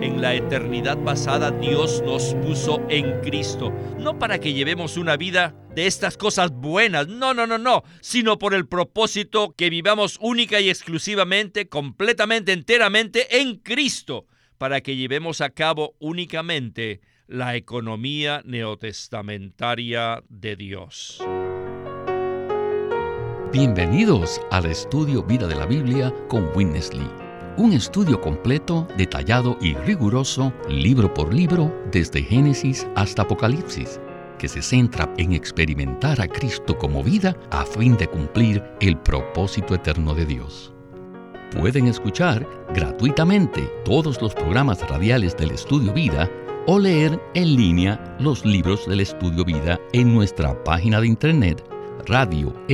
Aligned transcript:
en 0.00 0.20
la 0.20 0.34
eternidad 0.34 0.98
pasada 1.02 1.50
Dios 1.50 2.02
nos 2.04 2.34
puso 2.34 2.82
en 2.88 3.20
Cristo, 3.20 3.72
no 3.98 4.18
para 4.18 4.38
que 4.38 4.52
llevemos 4.52 4.96
una 4.96 5.16
vida 5.16 5.54
de 5.74 5.86
estas 5.86 6.16
cosas 6.16 6.50
buenas, 6.52 7.08
no, 7.08 7.34
no, 7.34 7.46
no, 7.46 7.58
no, 7.58 7.82
sino 8.00 8.38
por 8.38 8.54
el 8.54 8.66
propósito 8.66 9.54
que 9.56 9.70
vivamos 9.70 10.18
única 10.20 10.60
y 10.60 10.68
exclusivamente, 10.68 11.68
completamente, 11.68 12.52
enteramente 12.52 13.40
en 13.40 13.56
Cristo, 13.56 14.26
para 14.58 14.80
que 14.80 14.96
llevemos 14.96 15.40
a 15.40 15.50
cabo 15.50 15.94
únicamente 15.98 17.00
la 17.26 17.56
economía 17.56 18.42
neotestamentaria 18.44 20.22
de 20.28 20.56
Dios. 20.56 21.22
Bienvenidos 23.52 24.40
al 24.50 24.66
estudio 24.66 25.22
Vida 25.22 25.46
de 25.46 25.54
la 25.54 25.66
Biblia 25.66 26.12
con 26.28 26.50
Witness 26.54 26.92
Lee 26.92 27.25
un 27.56 27.72
estudio 27.72 28.20
completo, 28.20 28.86
detallado 28.96 29.56
y 29.60 29.74
riguroso, 29.74 30.52
libro 30.68 31.12
por 31.12 31.32
libro, 31.32 31.74
desde 31.90 32.22
Génesis 32.22 32.86
hasta 32.94 33.22
Apocalipsis, 33.22 33.98
que 34.38 34.46
se 34.48 34.60
centra 34.60 35.12
en 35.16 35.32
experimentar 35.32 36.20
a 36.20 36.28
Cristo 36.28 36.76
como 36.76 37.02
vida 37.02 37.34
a 37.50 37.64
fin 37.64 37.96
de 37.96 38.08
cumplir 38.08 38.62
el 38.80 38.98
propósito 38.98 39.74
eterno 39.74 40.14
de 40.14 40.26
Dios. 40.26 40.74
Pueden 41.58 41.86
escuchar 41.86 42.46
gratuitamente 42.74 43.62
todos 43.84 44.20
los 44.20 44.34
programas 44.34 44.86
radiales 44.88 45.36
del 45.36 45.52
Estudio 45.52 45.92
Vida 45.92 46.30
o 46.66 46.78
leer 46.78 47.18
en 47.34 47.56
línea 47.56 48.16
los 48.18 48.44
libros 48.44 48.86
del 48.86 49.00
Estudio 49.00 49.44
Vida 49.44 49.80
en 49.92 50.14
nuestra 50.14 50.62
página 50.64 51.00
de 51.00 51.06
internet 51.06 51.64
radiolsm.com. 52.06 52.66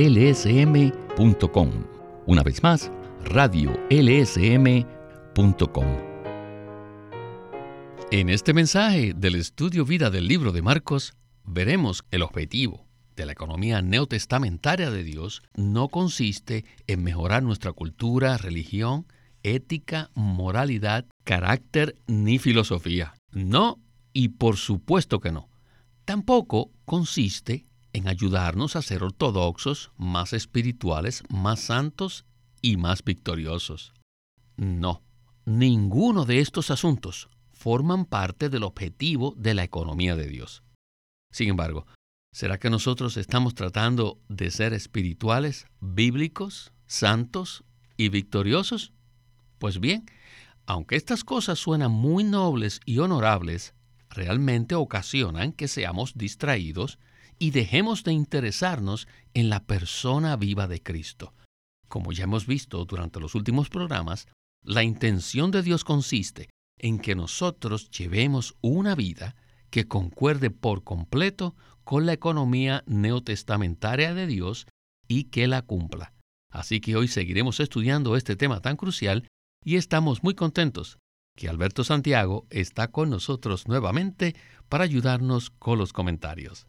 Una 2.25 2.43
vez 2.43 2.63
más, 2.63 2.91
radiolsm.com. 3.25 4.03
En 8.11 8.29
este 8.29 8.53
mensaje 8.53 9.13
del 9.15 9.35
estudio 9.35 9.85
vida 9.85 10.09
del 10.09 10.27
libro 10.27 10.51
de 10.51 10.61
Marcos, 10.61 11.13
veremos 11.43 12.03
el 12.11 12.21
objetivo 12.21 12.85
de 13.15 13.25
la 13.25 13.31
economía 13.31 13.81
neotestamentaria 13.81 14.89
de 14.89 15.03
Dios 15.03 15.43
no 15.55 15.89
consiste 15.89 16.65
en 16.87 17.03
mejorar 17.03 17.43
nuestra 17.43 17.73
cultura, 17.73 18.37
religión, 18.37 19.07
ética, 19.43 20.09
moralidad, 20.13 21.05
carácter 21.23 21.97
ni 22.07 22.39
filosofía. 22.39 23.13
No, 23.31 23.79
y 24.13 24.29
por 24.29 24.57
supuesto 24.57 25.19
que 25.19 25.31
no. 25.31 25.49
Tampoco 26.05 26.71
consiste 26.85 27.65
en 27.93 28.07
ayudarnos 28.07 28.75
a 28.75 28.81
ser 28.81 29.03
ortodoxos, 29.03 29.91
más 29.97 30.33
espirituales, 30.33 31.23
más 31.29 31.59
santos 31.59 32.25
y 32.63 32.77
más 32.77 33.03
victoriosos. 33.03 33.93
No, 34.55 35.03
ninguno 35.45 36.25
de 36.25 36.39
estos 36.39 36.71
asuntos 36.71 37.29
forman 37.51 38.05
parte 38.05 38.49
del 38.49 38.63
objetivo 38.63 39.35
de 39.37 39.53
la 39.53 39.63
economía 39.63 40.15
de 40.15 40.27
Dios. 40.27 40.63
Sin 41.31 41.49
embargo, 41.49 41.85
¿será 42.31 42.57
que 42.57 42.69
nosotros 42.69 43.17
estamos 43.17 43.53
tratando 43.53 44.19
de 44.29 44.49
ser 44.49 44.73
espirituales, 44.73 45.67
bíblicos, 45.81 46.71
santos 46.87 47.63
y 47.97 48.09
victoriosos? 48.09 48.93
Pues 49.59 49.79
bien, 49.79 50.05
aunque 50.65 50.95
estas 50.95 51.23
cosas 51.23 51.59
suenan 51.59 51.91
muy 51.91 52.23
nobles 52.23 52.79
y 52.85 52.99
honorables, 52.99 53.75
realmente 54.09 54.75
ocasionan 54.75 55.51
que 55.51 55.67
seamos 55.67 56.13
distraídos 56.15 56.97
y 57.39 57.51
dejemos 57.51 58.03
de 58.03 58.13
interesarnos 58.13 59.07
en 59.33 59.49
la 59.49 59.65
persona 59.65 60.37
viva 60.37 60.67
de 60.67 60.81
Cristo, 60.81 61.33
como 61.93 62.11
ya 62.11 62.23
hemos 62.23 62.47
visto 62.47 62.85
durante 62.85 63.19
los 63.19 63.35
últimos 63.35 63.69
programas, 63.69 64.25
la 64.63 64.81
intención 64.81 65.51
de 65.51 65.61
Dios 65.61 65.83
consiste 65.83 66.49
en 66.79 66.97
que 66.97 67.13
nosotros 67.13 67.91
llevemos 67.91 68.55
una 68.61 68.95
vida 68.95 69.35
que 69.69 69.87
concuerde 69.87 70.49
por 70.49 70.83
completo 70.83 71.55
con 71.83 72.07
la 72.07 72.13
economía 72.13 72.83
neotestamentaria 72.87 74.15
de 74.15 74.25
Dios 74.25 74.65
y 75.07 75.25
que 75.25 75.45
la 75.45 75.61
cumpla. 75.61 76.13
Así 76.49 76.81
que 76.81 76.95
hoy 76.95 77.07
seguiremos 77.07 77.59
estudiando 77.59 78.17
este 78.17 78.35
tema 78.35 78.59
tan 78.59 78.75
crucial 78.75 79.27
y 79.63 79.75
estamos 79.75 80.23
muy 80.23 80.33
contentos 80.33 80.97
que 81.37 81.47
Alberto 81.47 81.83
Santiago 81.83 82.47
está 82.49 82.87
con 82.87 83.11
nosotros 83.11 83.67
nuevamente 83.67 84.35
para 84.67 84.83
ayudarnos 84.83 85.51
con 85.51 85.77
los 85.77 85.93
comentarios. 85.93 86.65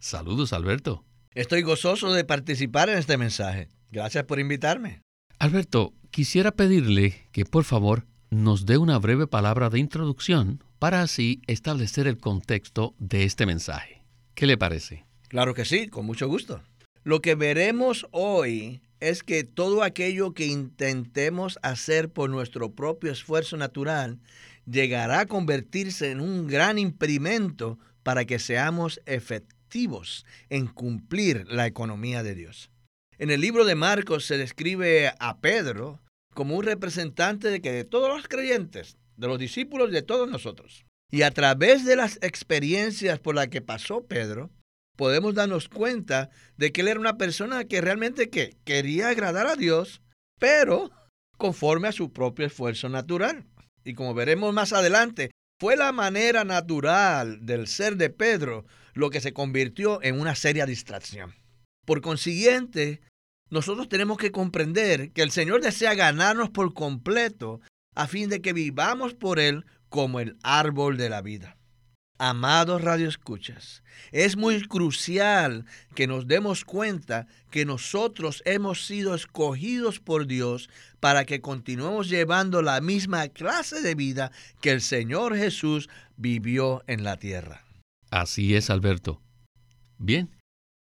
Saludos, 0.00 0.52
Alberto. 0.52 1.04
Estoy 1.34 1.62
gozoso 1.62 2.12
de 2.12 2.22
participar 2.22 2.88
en 2.88 2.98
este 2.98 3.16
mensaje. 3.16 3.66
Gracias 3.90 4.22
por 4.22 4.38
invitarme. 4.38 5.00
Alberto, 5.40 5.92
quisiera 6.12 6.52
pedirle 6.52 7.26
que 7.32 7.44
por 7.44 7.64
favor 7.64 8.06
nos 8.30 8.66
dé 8.66 8.78
una 8.78 9.00
breve 9.00 9.26
palabra 9.26 9.68
de 9.68 9.80
introducción 9.80 10.62
para 10.78 11.02
así 11.02 11.42
establecer 11.48 12.06
el 12.06 12.18
contexto 12.18 12.94
de 13.00 13.24
este 13.24 13.46
mensaje. 13.46 14.04
¿Qué 14.36 14.46
le 14.46 14.56
parece? 14.56 15.06
Claro 15.26 15.54
que 15.54 15.64
sí, 15.64 15.88
con 15.88 16.06
mucho 16.06 16.28
gusto. 16.28 16.62
Lo 17.02 17.20
que 17.20 17.34
veremos 17.34 18.06
hoy 18.12 18.80
es 19.00 19.24
que 19.24 19.42
todo 19.42 19.82
aquello 19.82 20.34
que 20.34 20.46
intentemos 20.46 21.58
hacer 21.62 22.10
por 22.10 22.30
nuestro 22.30 22.76
propio 22.76 23.10
esfuerzo 23.10 23.56
natural 23.56 24.20
llegará 24.66 25.20
a 25.20 25.26
convertirse 25.26 26.12
en 26.12 26.20
un 26.20 26.46
gran 26.46 26.78
impedimento 26.78 27.80
para 28.04 28.24
que 28.24 28.38
seamos 28.38 29.00
efectivos 29.04 29.53
en 30.50 30.68
cumplir 30.68 31.46
la 31.48 31.66
economía 31.66 32.22
de 32.22 32.36
Dios. 32.36 32.70
En 33.18 33.30
el 33.30 33.40
libro 33.40 33.64
de 33.64 33.74
Marcos 33.74 34.24
se 34.24 34.38
describe 34.38 35.12
a 35.18 35.40
Pedro 35.40 36.00
como 36.32 36.56
un 36.56 36.64
representante 36.64 37.48
de 37.48 37.60
que 37.60 37.72
de 37.72 37.84
todos 37.84 38.08
los 38.08 38.28
creyentes, 38.28 38.96
de 39.16 39.26
los 39.26 39.38
discípulos 39.38 39.90
de 39.90 40.02
todos 40.02 40.30
nosotros. 40.30 40.84
Y 41.10 41.22
a 41.22 41.32
través 41.32 41.84
de 41.84 41.96
las 41.96 42.18
experiencias 42.22 43.18
por 43.18 43.34
las 43.34 43.48
que 43.48 43.62
pasó 43.62 44.04
Pedro, 44.04 44.50
podemos 44.96 45.34
darnos 45.34 45.68
cuenta 45.68 46.30
de 46.56 46.70
que 46.70 46.82
él 46.82 46.88
era 46.88 47.00
una 47.00 47.18
persona 47.18 47.64
que 47.64 47.80
realmente 47.80 48.30
que 48.30 48.56
quería 48.64 49.08
agradar 49.08 49.48
a 49.48 49.56
Dios, 49.56 50.02
pero 50.38 50.92
conforme 51.36 51.88
a 51.88 51.92
su 51.92 52.12
propio 52.12 52.46
esfuerzo 52.46 52.88
natural. 52.88 53.44
Y 53.84 53.94
como 53.94 54.14
veremos 54.14 54.54
más 54.54 54.72
adelante, 54.72 55.32
fue 55.60 55.76
la 55.76 55.90
manera 55.90 56.44
natural 56.44 57.44
del 57.44 57.66
ser 57.66 57.96
de 57.96 58.10
Pedro 58.10 58.64
lo 58.94 59.10
que 59.10 59.20
se 59.20 59.32
convirtió 59.32 60.02
en 60.02 60.18
una 60.18 60.34
seria 60.34 60.66
distracción. 60.66 61.34
Por 61.84 62.00
consiguiente, 62.00 63.02
nosotros 63.50 63.88
tenemos 63.88 64.16
que 64.16 64.32
comprender 64.32 65.12
que 65.12 65.22
el 65.22 65.30
Señor 65.30 65.60
desea 65.60 65.94
ganarnos 65.94 66.50
por 66.50 66.72
completo 66.72 67.60
a 67.94 68.06
fin 68.06 68.28
de 68.28 68.40
que 68.40 68.52
vivamos 68.52 69.14
por 69.14 69.38
Él 69.38 69.66
como 69.88 70.20
el 70.20 70.36
árbol 70.42 70.96
de 70.96 71.10
la 71.10 71.22
vida. 71.22 71.56
Amados 72.18 72.80
radioescuchas, 72.80 73.82
es 74.12 74.36
muy 74.36 74.62
crucial 74.68 75.66
que 75.96 76.06
nos 76.06 76.28
demos 76.28 76.64
cuenta 76.64 77.26
que 77.50 77.64
nosotros 77.64 78.40
hemos 78.46 78.86
sido 78.86 79.16
escogidos 79.16 79.98
por 79.98 80.28
Dios 80.28 80.70
para 81.00 81.24
que 81.24 81.40
continuemos 81.40 82.08
llevando 82.08 82.62
la 82.62 82.80
misma 82.80 83.28
clase 83.28 83.82
de 83.82 83.96
vida 83.96 84.30
que 84.60 84.70
el 84.70 84.80
Señor 84.80 85.36
Jesús 85.36 85.88
vivió 86.16 86.84
en 86.86 87.02
la 87.02 87.16
tierra. 87.16 87.64
Así 88.14 88.54
es, 88.54 88.70
Alberto. 88.70 89.20
Bien, 89.98 90.30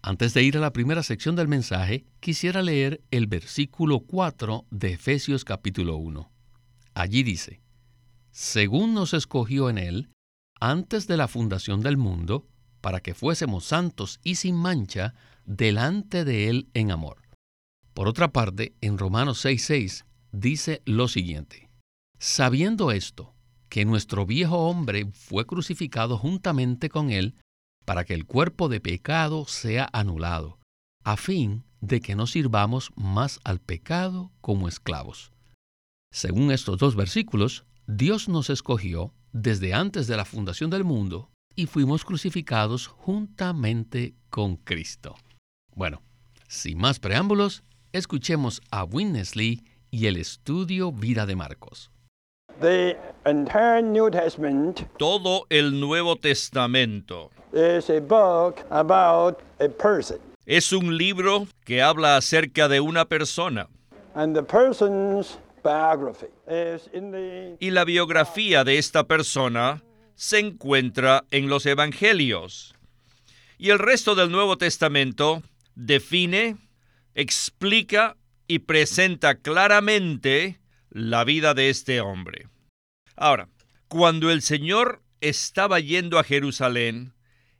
antes 0.00 0.32
de 0.32 0.44
ir 0.44 0.56
a 0.56 0.60
la 0.60 0.72
primera 0.72 1.02
sección 1.02 1.34
del 1.34 1.48
mensaje, 1.48 2.06
quisiera 2.20 2.62
leer 2.62 3.02
el 3.10 3.26
versículo 3.26 3.98
4 3.98 4.66
de 4.70 4.92
Efesios 4.92 5.44
capítulo 5.44 5.96
1. 5.96 6.30
Allí 6.94 7.24
dice, 7.24 7.60
según 8.30 8.94
nos 8.94 9.12
escogió 9.12 9.68
en 9.70 9.78
Él, 9.78 10.08
antes 10.60 11.08
de 11.08 11.16
la 11.16 11.26
fundación 11.26 11.80
del 11.80 11.96
mundo, 11.96 12.46
para 12.80 13.00
que 13.00 13.12
fuésemos 13.12 13.64
santos 13.64 14.20
y 14.22 14.36
sin 14.36 14.54
mancha 14.54 15.12
delante 15.44 16.24
de 16.24 16.48
Él 16.48 16.68
en 16.74 16.92
amor. 16.92 17.22
Por 17.92 18.06
otra 18.06 18.30
parte, 18.30 18.76
en 18.80 18.98
Romanos 18.98 19.44
6:6 19.44 20.04
dice 20.30 20.80
lo 20.84 21.08
siguiente, 21.08 21.70
sabiendo 22.20 22.92
esto, 22.92 23.34
que 23.68 23.84
nuestro 23.84 24.26
viejo 24.26 24.68
hombre 24.68 25.06
fue 25.12 25.46
crucificado 25.46 26.18
juntamente 26.18 26.88
con 26.88 27.10
Él, 27.10 27.34
para 27.84 28.04
que 28.04 28.14
el 28.14 28.26
cuerpo 28.26 28.68
de 28.68 28.80
pecado 28.80 29.46
sea 29.46 29.88
anulado, 29.92 30.58
a 31.04 31.16
fin 31.16 31.64
de 31.80 32.00
que 32.00 32.16
no 32.16 32.26
sirvamos 32.26 32.90
más 32.96 33.40
al 33.44 33.60
pecado 33.60 34.32
como 34.40 34.68
esclavos. 34.68 35.32
Según 36.12 36.50
estos 36.50 36.78
dos 36.78 36.96
versículos, 36.96 37.64
Dios 37.86 38.28
nos 38.28 38.50
escogió 38.50 39.14
desde 39.32 39.74
antes 39.74 40.06
de 40.06 40.16
la 40.16 40.24
fundación 40.24 40.70
del 40.70 40.84
mundo 40.84 41.30
y 41.54 41.66
fuimos 41.66 42.04
crucificados 42.04 42.86
juntamente 42.86 44.14
con 44.30 44.56
Cristo. 44.56 45.14
Bueno, 45.74 46.02
sin 46.48 46.78
más 46.78 46.98
preámbulos, 46.98 47.62
escuchemos 47.92 48.60
a 48.70 48.84
Witness 48.84 49.36
Lee 49.36 49.64
y 49.90 50.06
el 50.06 50.16
estudio 50.16 50.92
Vida 50.92 51.26
de 51.26 51.36
Marcos. 51.36 51.90
Todo 54.98 55.46
el 55.50 55.80
Nuevo 55.80 56.16
Testamento 56.16 57.30
es 60.46 60.72
un 60.72 60.96
libro 60.96 61.46
que 61.64 61.82
habla 61.82 62.16
acerca 62.16 62.68
de 62.68 62.80
una 62.80 63.04
persona. 63.06 63.68
Y 67.60 67.70
la 67.70 67.84
biografía 67.84 68.64
de 68.64 68.78
esta 68.78 69.04
persona 69.04 69.82
se 70.14 70.38
encuentra 70.38 71.24
en 71.30 71.48
los 71.48 71.66
Evangelios. 71.66 72.74
Y 73.58 73.70
el 73.70 73.78
resto 73.78 74.14
del 74.14 74.30
Nuevo 74.30 74.56
Testamento 74.58 75.42
define, 75.74 76.56
explica 77.14 78.16
y 78.46 78.60
presenta 78.60 79.36
claramente 79.36 80.60
la 80.96 81.24
vida 81.24 81.52
de 81.52 81.68
este 81.68 82.00
hombre. 82.00 82.48
Ahora, 83.16 83.50
cuando 83.86 84.30
el 84.30 84.40
Señor 84.40 85.02
estaba 85.20 85.78
yendo 85.78 86.18
a 86.18 86.24
Jerusalén, 86.24 87.12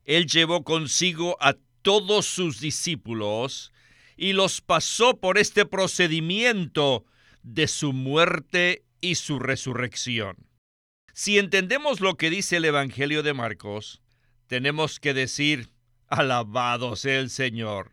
Él 0.04 0.26
llevó 0.26 0.64
consigo 0.64 1.36
a 1.38 1.56
todos 1.82 2.24
sus 2.24 2.60
discípulos 2.60 3.74
y 4.16 4.32
los 4.32 4.62
pasó 4.62 5.18
por 5.20 5.36
este 5.36 5.66
procedimiento 5.66 7.04
de 7.42 7.68
su 7.68 7.92
muerte 7.92 8.86
y 9.02 9.16
su 9.16 9.38
resurrección. 9.38 10.36
Si 11.12 11.38
entendemos 11.38 12.00
lo 12.00 12.16
que 12.16 12.30
dice 12.30 12.56
el 12.56 12.64
Evangelio 12.64 13.22
de 13.22 13.34
Marcos, 13.34 14.00
tenemos 14.46 14.98
que 14.98 15.12
decir, 15.12 15.68
alabado 16.08 16.96
sea 16.96 17.20
el 17.20 17.28
Señor. 17.28 17.92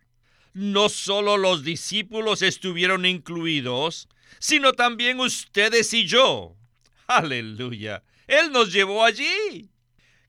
No 0.54 0.88
solo 0.88 1.36
los 1.36 1.66
discípulos 1.66 2.42
estuvieron 2.42 3.06
incluidos, 3.06 4.08
sino 4.40 4.74
también 4.74 5.20
ustedes 5.20 5.94
y 5.94 6.06
yo. 6.06 6.56
Aleluya. 7.08 8.04
Él 8.28 8.52
nos 8.52 8.72
llevó 8.72 9.04
allí. 9.04 9.70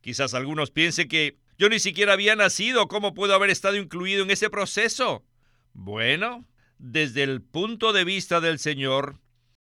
Quizás 0.01 0.35
algunos 0.35 0.71
piensen 0.71 1.09
que 1.09 1.39
yo 1.57 1.69
ni 1.69 1.79
siquiera 1.79 2.15
había 2.15 2.37
nacido, 2.37 2.89
¿cómo 2.89 3.15
puedo 3.15 3.35
haber 3.35 3.51
estado 3.51 3.77
incluido 3.77 4.25
en 4.25 4.31
ese 4.31 4.51
proceso? 4.51 5.25
Bueno, 5.73 6.45
desde 6.79 7.23
el 7.23 7.43
punto 7.43 7.93
de 7.93 8.05
vista 8.05 8.41
del 8.41 8.59
Señor, 8.59 9.21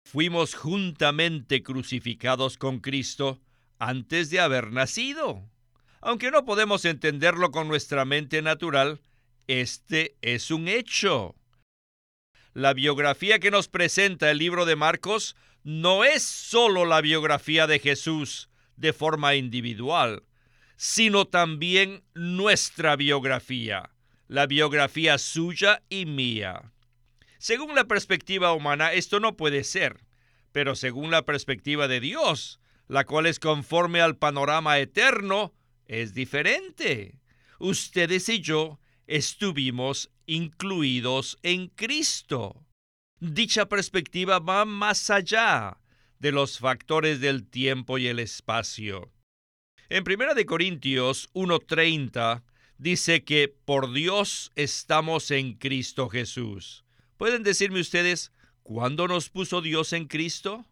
fuimos 0.04 0.56
juntamente 0.56 1.64
crucificados 1.64 2.58
con 2.58 2.80
Cristo 2.80 3.40
antes 3.80 4.30
de 4.30 4.40
haber 4.40 4.72
nacido. 4.72 5.50
Aunque 6.02 6.32
no 6.32 6.46
podemos 6.46 6.86
entenderlo 6.86 7.52
con 7.52 7.68
nuestra 7.68 8.06
mente 8.06 8.42
natural, 8.42 9.02
este 9.48 10.16
es 10.22 10.52
un 10.52 10.68
hecho. 10.68 11.36
La 12.56 12.74
biografía 12.74 13.40
que 13.40 13.52
nos 13.52 13.68
presenta 13.68 14.32
el 14.32 14.38
libro 14.38 14.64
de 14.64 14.78
Marcos 14.78 15.36
no 15.66 16.06
es 16.06 16.24
solo 16.24 16.86
la 16.86 17.02
biografía 17.02 17.68
de 17.68 17.80
Jesús 17.80 18.50
de 18.78 18.94
forma 18.94 19.36
individual, 19.36 20.24
sino 20.78 21.26
también 21.26 22.06
nuestra 22.14 22.96
biografía, 22.96 23.92
la 24.30 24.46
biografía 24.46 25.18
suya 25.18 25.84
y 25.90 26.06
mía. 26.06 26.72
Según 27.40 27.76
la 27.76 27.90
perspectiva 27.90 28.54
humana, 28.54 28.94
esto 28.94 29.20
no 29.20 29.36
puede 29.36 29.66
ser, 29.66 30.06
pero 30.54 30.76
según 30.76 31.12
la 31.12 31.26
perspectiva 31.26 31.90
de 31.90 32.00
Dios, 32.00 32.62
la 32.88 33.04
cual 33.04 33.26
es 33.26 33.40
conforme 33.40 34.00
al 34.00 34.16
panorama 34.16 34.80
eterno, 34.80 35.54
es 35.88 36.14
diferente. 36.14 37.20
Ustedes 37.60 38.30
y 38.30 38.40
yo 38.40 38.80
estuvimos 39.08 40.10
incluidos 40.28 41.38
en 41.44 41.68
Cristo. 41.68 42.66
Dicha 43.20 43.68
perspectiva 43.68 44.40
va 44.40 44.66
más 44.66 45.10
allá 45.10 45.78
de 46.20 46.32
los 46.32 46.60
factores 46.60 47.20
del 47.20 47.48
tiempo 47.48 47.98
y 47.98 48.08
el 48.08 48.20
espacio. 48.20 49.12
En 49.90 50.04
1 50.04 50.46
Corintios 50.46 51.30
1:30 51.34 52.44
dice 52.78 53.24
que 53.24 53.48
por 53.48 53.94
Dios 53.94 54.52
estamos 54.56 55.32
en 55.32 55.54
Cristo 55.54 56.10
Jesús. 56.10 56.84
¿Pueden 57.18 57.44
decirme 57.44 57.80
ustedes 57.80 58.32
cuándo 58.64 59.08
nos 59.08 59.30
puso 59.30 59.62
Dios 59.62 59.94
en 59.94 60.08
Cristo? 60.08 60.66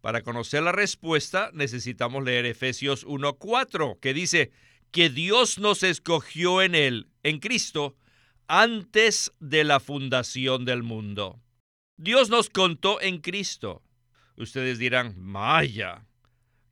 Para 0.00 0.22
conocer 0.22 0.62
la 0.62 0.72
respuesta 0.72 1.50
necesitamos 1.52 2.24
leer 2.24 2.46
Efesios 2.46 3.04
1:4, 3.04 3.98
que 4.00 4.14
dice 4.14 4.52
que 4.90 5.10
Dios 5.10 5.58
nos 5.58 5.82
escogió 5.82 6.62
en 6.62 6.74
Él, 6.74 7.08
en 7.22 7.40
Cristo, 7.40 7.96
antes 8.48 9.32
de 9.40 9.64
la 9.64 9.80
fundación 9.80 10.64
del 10.64 10.82
mundo. 10.82 11.40
Dios 11.96 12.28
nos 12.30 12.50
contó 12.50 13.00
en 13.00 13.20
Cristo. 13.20 13.82
Ustedes 14.36 14.78
dirán, 14.78 15.14
Maya, 15.18 16.06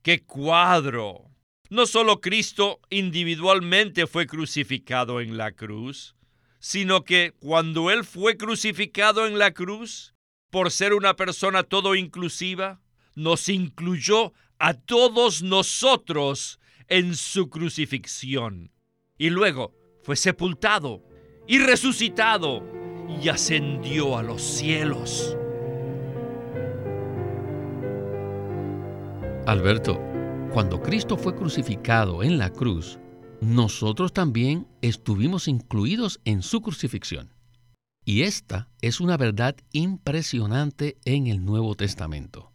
qué 0.01 0.23
cuadro. 0.23 1.31
No 1.69 1.85
solo 1.85 2.21
Cristo 2.21 2.81
individualmente 2.89 4.05
fue 4.05 4.27
crucificado 4.27 5.21
en 5.21 5.37
la 5.37 5.53
cruz, 5.53 6.15
sino 6.59 7.03
que 7.03 7.33
cuando 7.39 7.89
Él 7.89 8.03
fue 8.03 8.37
crucificado 8.37 9.25
en 9.25 9.39
la 9.39 9.53
cruz, 9.53 10.13
por 10.49 10.71
ser 10.71 10.93
una 10.93 11.15
persona 11.15 11.63
todo 11.63 11.95
inclusiva, 11.95 12.81
nos 13.15 13.49
incluyó 13.49 14.33
a 14.59 14.73
todos 14.73 15.41
nosotros 15.41 16.59
en 16.87 17.15
su 17.15 17.49
crucifixión. 17.49 18.71
Y 19.17 19.29
luego 19.29 19.73
fue 20.03 20.15
sepultado 20.15 21.01
y 21.47 21.59
resucitado 21.59 22.63
y 23.21 23.29
ascendió 23.29 24.17
a 24.17 24.23
los 24.23 24.41
cielos. 24.41 25.37
Alberto, 29.45 29.99
cuando 30.53 30.81
Cristo 30.81 31.17
fue 31.17 31.35
crucificado 31.35 32.23
en 32.23 32.37
la 32.37 32.49
cruz, 32.49 32.97
nosotros 33.41 34.13
también 34.13 34.67
estuvimos 34.81 35.47
incluidos 35.47 36.21
en 36.23 36.41
su 36.41 36.61
crucifixión. 36.61 37.33
Y 38.05 38.21
esta 38.23 38.69
es 38.81 39.01
una 39.01 39.17
verdad 39.17 39.55
impresionante 39.71 40.97
en 41.05 41.27
el 41.27 41.43
Nuevo 41.43 41.75
Testamento. 41.75 42.53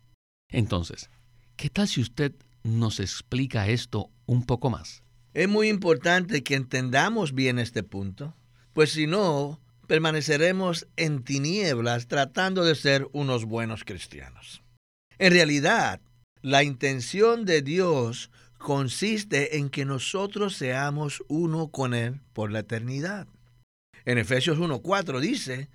Entonces, 0.50 1.10
¿qué 1.56 1.68
tal 1.68 1.88
si 1.88 2.00
usted 2.00 2.34
nos 2.62 3.00
explica 3.00 3.68
esto 3.68 4.10
un 4.26 4.44
poco 4.44 4.70
más? 4.70 5.02
Es 5.34 5.48
muy 5.48 5.68
importante 5.68 6.42
que 6.42 6.54
entendamos 6.54 7.34
bien 7.34 7.58
este 7.58 7.82
punto, 7.82 8.34
pues 8.72 8.92
si 8.92 9.06
no, 9.06 9.60
permaneceremos 9.86 10.86
en 10.96 11.24
tinieblas 11.24 12.06
tratando 12.06 12.64
de 12.64 12.74
ser 12.74 13.08
unos 13.12 13.44
buenos 13.44 13.84
cristianos. 13.84 14.62
En 15.18 15.32
realidad, 15.32 16.00
la 16.42 16.62
intención 16.62 17.44
de 17.44 17.62
Dios 17.62 18.30
consiste 18.58 19.56
en 19.56 19.70
que 19.70 19.84
nosotros 19.84 20.56
seamos 20.56 21.22
uno 21.28 21.68
con 21.68 21.94
Él 21.94 22.20
por 22.32 22.52
la 22.52 22.60
eternidad. 22.60 23.26
En 24.04 24.18
Efesios 24.18 24.58
1.4 24.58 25.20
dice 25.20 25.68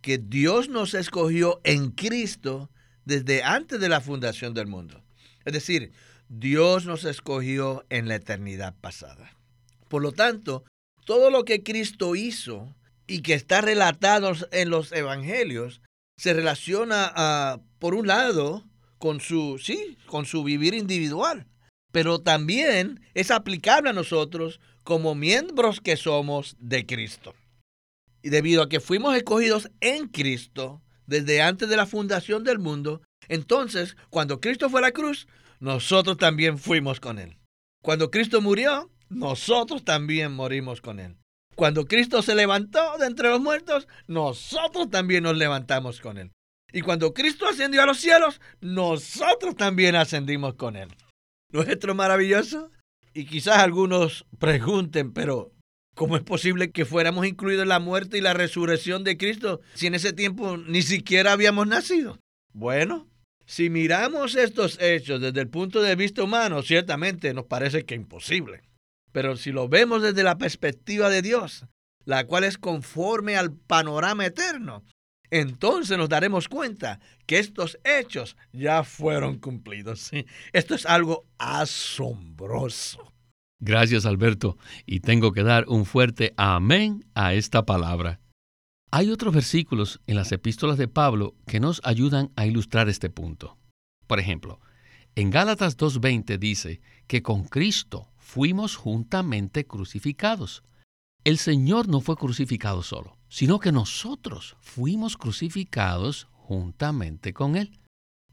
que 0.00 0.18
Dios 0.18 0.68
nos 0.68 0.94
escogió 0.94 1.60
en 1.64 1.90
Cristo 1.90 2.70
desde 3.04 3.42
antes 3.42 3.80
de 3.80 3.88
la 3.88 4.00
fundación 4.00 4.54
del 4.54 4.66
mundo. 4.66 5.02
Es 5.44 5.52
decir, 5.52 5.92
Dios 6.28 6.84
nos 6.84 7.04
escogió 7.04 7.84
en 7.88 8.08
la 8.08 8.16
eternidad 8.16 8.74
pasada. 8.80 9.32
Por 9.88 10.02
lo 10.02 10.12
tanto, 10.12 10.64
todo 11.08 11.30
lo 11.30 11.46
que 11.46 11.62
Cristo 11.62 12.16
hizo 12.16 12.76
y 13.06 13.22
que 13.22 13.32
está 13.32 13.62
relatado 13.62 14.30
en 14.52 14.68
los 14.68 14.92
evangelios 14.92 15.80
se 16.18 16.34
relaciona, 16.34 17.62
por 17.78 17.94
un 17.94 18.08
lado, 18.08 18.66
con 18.98 19.18
su, 19.18 19.58
sí, 19.58 19.96
con 20.04 20.26
su 20.26 20.44
vivir 20.44 20.74
individual, 20.74 21.46
pero 21.92 22.18
también 22.18 23.00
es 23.14 23.30
aplicable 23.30 23.88
a 23.88 23.94
nosotros 23.94 24.60
como 24.84 25.14
miembros 25.14 25.80
que 25.80 25.96
somos 25.96 26.56
de 26.58 26.84
Cristo. 26.84 27.34
Y 28.22 28.28
debido 28.28 28.62
a 28.62 28.68
que 28.68 28.78
fuimos 28.78 29.16
escogidos 29.16 29.70
en 29.80 30.08
Cristo 30.08 30.82
desde 31.06 31.40
antes 31.40 31.70
de 31.70 31.78
la 31.78 31.86
fundación 31.86 32.44
del 32.44 32.58
mundo, 32.58 33.00
entonces, 33.28 33.96
cuando 34.10 34.42
Cristo 34.42 34.68
fue 34.68 34.80
a 34.80 34.88
la 34.88 34.92
cruz, 34.92 35.26
nosotros 35.58 36.18
también 36.18 36.58
fuimos 36.58 37.00
con 37.00 37.18
Él. 37.18 37.38
Cuando 37.82 38.10
Cristo 38.10 38.42
murió, 38.42 38.90
nosotros 39.08 39.84
también 39.84 40.32
morimos 40.32 40.80
con 40.80 41.00
Él. 41.00 41.16
Cuando 41.54 41.86
Cristo 41.86 42.22
se 42.22 42.34
levantó 42.34 42.98
de 42.98 43.06
entre 43.06 43.30
los 43.30 43.40
muertos, 43.40 43.88
nosotros 44.06 44.90
también 44.90 45.24
nos 45.24 45.36
levantamos 45.36 46.00
con 46.00 46.18
Él. 46.18 46.30
Y 46.72 46.82
cuando 46.82 47.14
Cristo 47.14 47.48
ascendió 47.48 47.82
a 47.82 47.86
los 47.86 47.98
cielos, 47.98 48.40
nosotros 48.60 49.56
también 49.56 49.96
ascendimos 49.96 50.54
con 50.54 50.76
Él. 50.76 50.88
¿No 51.50 51.62
es 51.62 51.68
esto 51.68 51.94
maravilloso? 51.94 52.70
Y 53.14 53.24
quizás 53.24 53.58
algunos 53.58 54.26
pregunten, 54.38 55.12
pero 55.12 55.50
¿cómo 55.94 56.16
es 56.16 56.22
posible 56.22 56.70
que 56.70 56.84
fuéramos 56.84 57.26
incluidos 57.26 57.62
en 57.62 57.70
la 57.70 57.80
muerte 57.80 58.18
y 58.18 58.20
la 58.20 58.34
resurrección 58.34 59.02
de 59.02 59.16
Cristo 59.16 59.60
si 59.74 59.86
en 59.86 59.94
ese 59.94 60.12
tiempo 60.12 60.58
ni 60.58 60.82
siquiera 60.82 61.32
habíamos 61.32 61.66
nacido? 61.66 62.18
Bueno, 62.52 63.08
si 63.46 63.70
miramos 63.70 64.36
estos 64.36 64.78
hechos 64.80 65.22
desde 65.22 65.40
el 65.40 65.48
punto 65.48 65.80
de 65.80 65.96
vista 65.96 66.22
humano, 66.22 66.62
ciertamente 66.62 67.32
nos 67.32 67.46
parece 67.46 67.86
que 67.86 67.94
imposible. 67.94 68.67
Pero 69.12 69.36
si 69.36 69.52
lo 69.52 69.68
vemos 69.68 70.02
desde 70.02 70.22
la 70.22 70.38
perspectiva 70.38 71.08
de 71.08 71.22
Dios, 71.22 71.66
la 72.04 72.26
cual 72.26 72.44
es 72.44 72.58
conforme 72.58 73.36
al 73.36 73.52
panorama 73.52 74.26
eterno, 74.26 74.84
entonces 75.30 75.98
nos 75.98 76.08
daremos 76.08 76.48
cuenta 76.48 77.00
que 77.26 77.38
estos 77.38 77.78
hechos 77.84 78.36
ya 78.52 78.82
fueron 78.84 79.38
cumplidos. 79.38 80.10
Esto 80.52 80.74
es 80.74 80.86
algo 80.86 81.26
asombroso. 81.38 83.12
Gracias 83.60 84.06
Alberto, 84.06 84.56
y 84.86 85.00
tengo 85.00 85.32
que 85.32 85.42
dar 85.42 85.64
un 85.68 85.84
fuerte 85.84 86.32
amén 86.36 87.04
a 87.14 87.34
esta 87.34 87.66
palabra. 87.66 88.20
Hay 88.90 89.10
otros 89.10 89.34
versículos 89.34 90.00
en 90.06 90.16
las 90.16 90.32
epístolas 90.32 90.78
de 90.78 90.88
Pablo 90.88 91.34
que 91.46 91.60
nos 91.60 91.80
ayudan 91.84 92.30
a 92.36 92.46
ilustrar 92.46 92.88
este 92.88 93.10
punto. 93.10 93.58
Por 94.06 94.20
ejemplo, 94.20 94.60
en 95.14 95.30
Gálatas 95.30 95.76
2.20 95.76 96.38
dice 96.38 96.80
que 97.06 97.20
con 97.20 97.44
Cristo 97.44 98.08
fuimos 98.28 98.76
juntamente 98.76 99.66
crucificados. 99.66 100.62
El 101.24 101.38
Señor 101.38 101.88
no 101.88 102.02
fue 102.02 102.14
crucificado 102.16 102.82
solo, 102.82 103.16
sino 103.30 103.58
que 103.58 103.72
nosotros 103.72 104.58
fuimos 104.60 105.16
crucificados 105.16 106.28
juntamente 106.32 107.32
con 107.32 107.56
Él. 107.56 107.80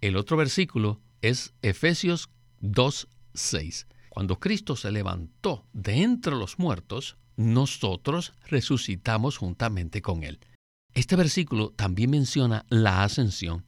El 0.01 0.17
otro 0.17 0.35
versículo 0.35 0.99
es 1.21 1.53
Efesios 1.61 2.29
2.6. 2.61 3.87
Cuando 4.09 4.37
Cristo 4.37 4.75
se 4.75 4.91
levantó 4.91 5.65
de 5.71 6.03
entre 6.03 6.35
los 6.35 6.59
muertos, 6.59 7.15
nosotros 7.37 8.33
resucitamos 8.47 9.37
juntamente 9.37 10.01
con 10.01 10.23
Él. 10.23 10.41
Este 10.93 11.15
versículo 11.15 11.69
también 11.69 12.09
menciona 12.09 12.65
la 12.67 13.03
ascensión, 13.03 13.65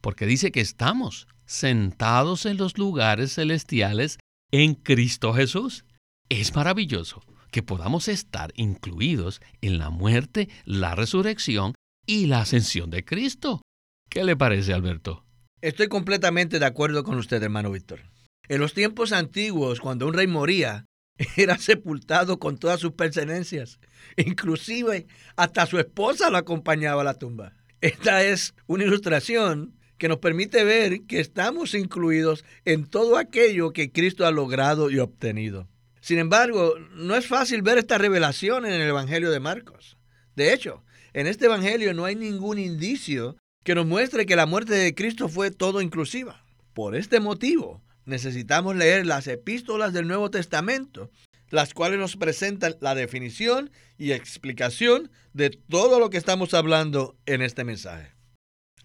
porque 0.00 0.26
dice 0.26 0.50
que 0.50 0.60
estamos 0.60 1.28
sentados 1.46 2.46
en 2.46 2.56
los 2.56 2.78
lugares 2.78 3.34
celestiales 3.34 4.18
en 4.50 4.74
Cristo 4.74 5.32
Jesús. 5.32 5.84
Es 6.28 6.54
maravilloso 6.54 7.22
que 7.50 7.62
podamos 7.62 8.08
estar 8.08 8.52
incluidos 8.56 9.40
en 9.60 9.78
la 9.78 9.90
muerte, 9.90 10.48
la 10.64 10.94
resurrección 10.94 11.74
y 12.06 12.26
la 12.26 12.40
ascensión 12.40 12.90
de 12.90 13.04
Cristo. 13.04 13.62
¿Qué 14.10 14.24
le 14.24 14.36
parece, 14.36 14.72
Alberto? 14.72 15.24
Estoy 15.60 15.88
completamente 15.88 16.58
de 16.58 16.66
acuerdo 16.66 17.04
con 17.04 17.18
usted, 17.18 17.42
hermano 17.42 17.70
Víctor. 17.70 18.00
En 18.48 18.60
los 18.60 18.74
tiempos 18.74 19.12
antiguos, 19.12 19.80
cuando 19.80 20.06
un 20.06 20.14
rey 20.14 20.26
moría, 20.26 20.86
era 21.36 21.58
sepultado 21.58 22.38
con 22.38 22.58
todas 22.58 22.80
sus 22.80 22.92
pertenencias. 22.92 23.80
Inclusive 24.16 25.06
hasta 25.36 25.66
su 25.66 25.78
esposa 25.78 26.30
lo 26.30 26.38
acompañaba 26.38 27.02
a 27.02 27.04
la 27.04 27.14
tumba. 27.14 27.54
Esta 27.80 28.24
es 28.24 28.54
una 28.66 28.84
ilustración 28.84 29.77
que 29.98 30.08
nos 30.08 30.18
permite 30.18 30.64
ver 30.64 31.02
que 31.02 31.20
estamos 31.20 31.74
incluidos 31.74 32.44
en 32.64 32.86
todo 32.86 33.18
aquello 33.18 33.72
que 33.72 33.92
Cristo 33.92 34.26
ha 34.26 34.30
logrado 34.30 34.90
y 34.90 34.98
obtenido. 34.98 35.68
Sin 36.00 36.18
embargo, 36.18 36.74
no 36.94 37.16
es 37.16 37.26
fácil 37.26 37.62
ver 37.62 37.78
esta 37.78 37.98
revelación 37.98 38.64
en 38.64 38.72
el 38.72 38.88
Evangelio 38.88 39.30
de 39.30 39.40
Marcos. 39.40 39.98
De 40.36 40.54
hecho, 40.54 40.82
en 41.12 41.26
este 41.26 41.46
Evangelio 41.46 41.92
no 41.94 42.04
hay 42.04 42.14
ningún 42.14 42.58
indicio 42.58 43.36
que 43.64 43.74
nos 43.74 43.86
muestre 43.86 44.24
que 44.24 44.36
la 44.36 44.46
muerte 44.46 44.74
de 44.74 44.94
Cristo 44.94 45.28
fue 45.28 45.50
todo 45.50 45.82
inclusiva. 45.82 46.44
Por 46.72 46.94
este 46.94 47.20
motivo, 47.20 47.82
necesitamos 48.04 48.76
leer 48.76 49.04
las 49.04 49.26
epístolas 49.26 49.92
del 49.92 50.06
Nuevo 50.06 50.30
Testamento, 50.30 51.10
las 51.50 51.74
cuales 51.74 51.98
nos 51.98 52.16
presentan 52.16 52.76
la 52.80 52.94
definición 52.94 53.70
y 53.98 54.12
explicación 54.12 55.10
de 55.32 55.50
todo 55.50 55.98
lo 55.98 56.08
que 56.08 56.18
estamos 56.18 56.54
hablando 56.54 57.16
en 57.26 57.42
este 57.42 57.64
mensaje. 57.64 58.17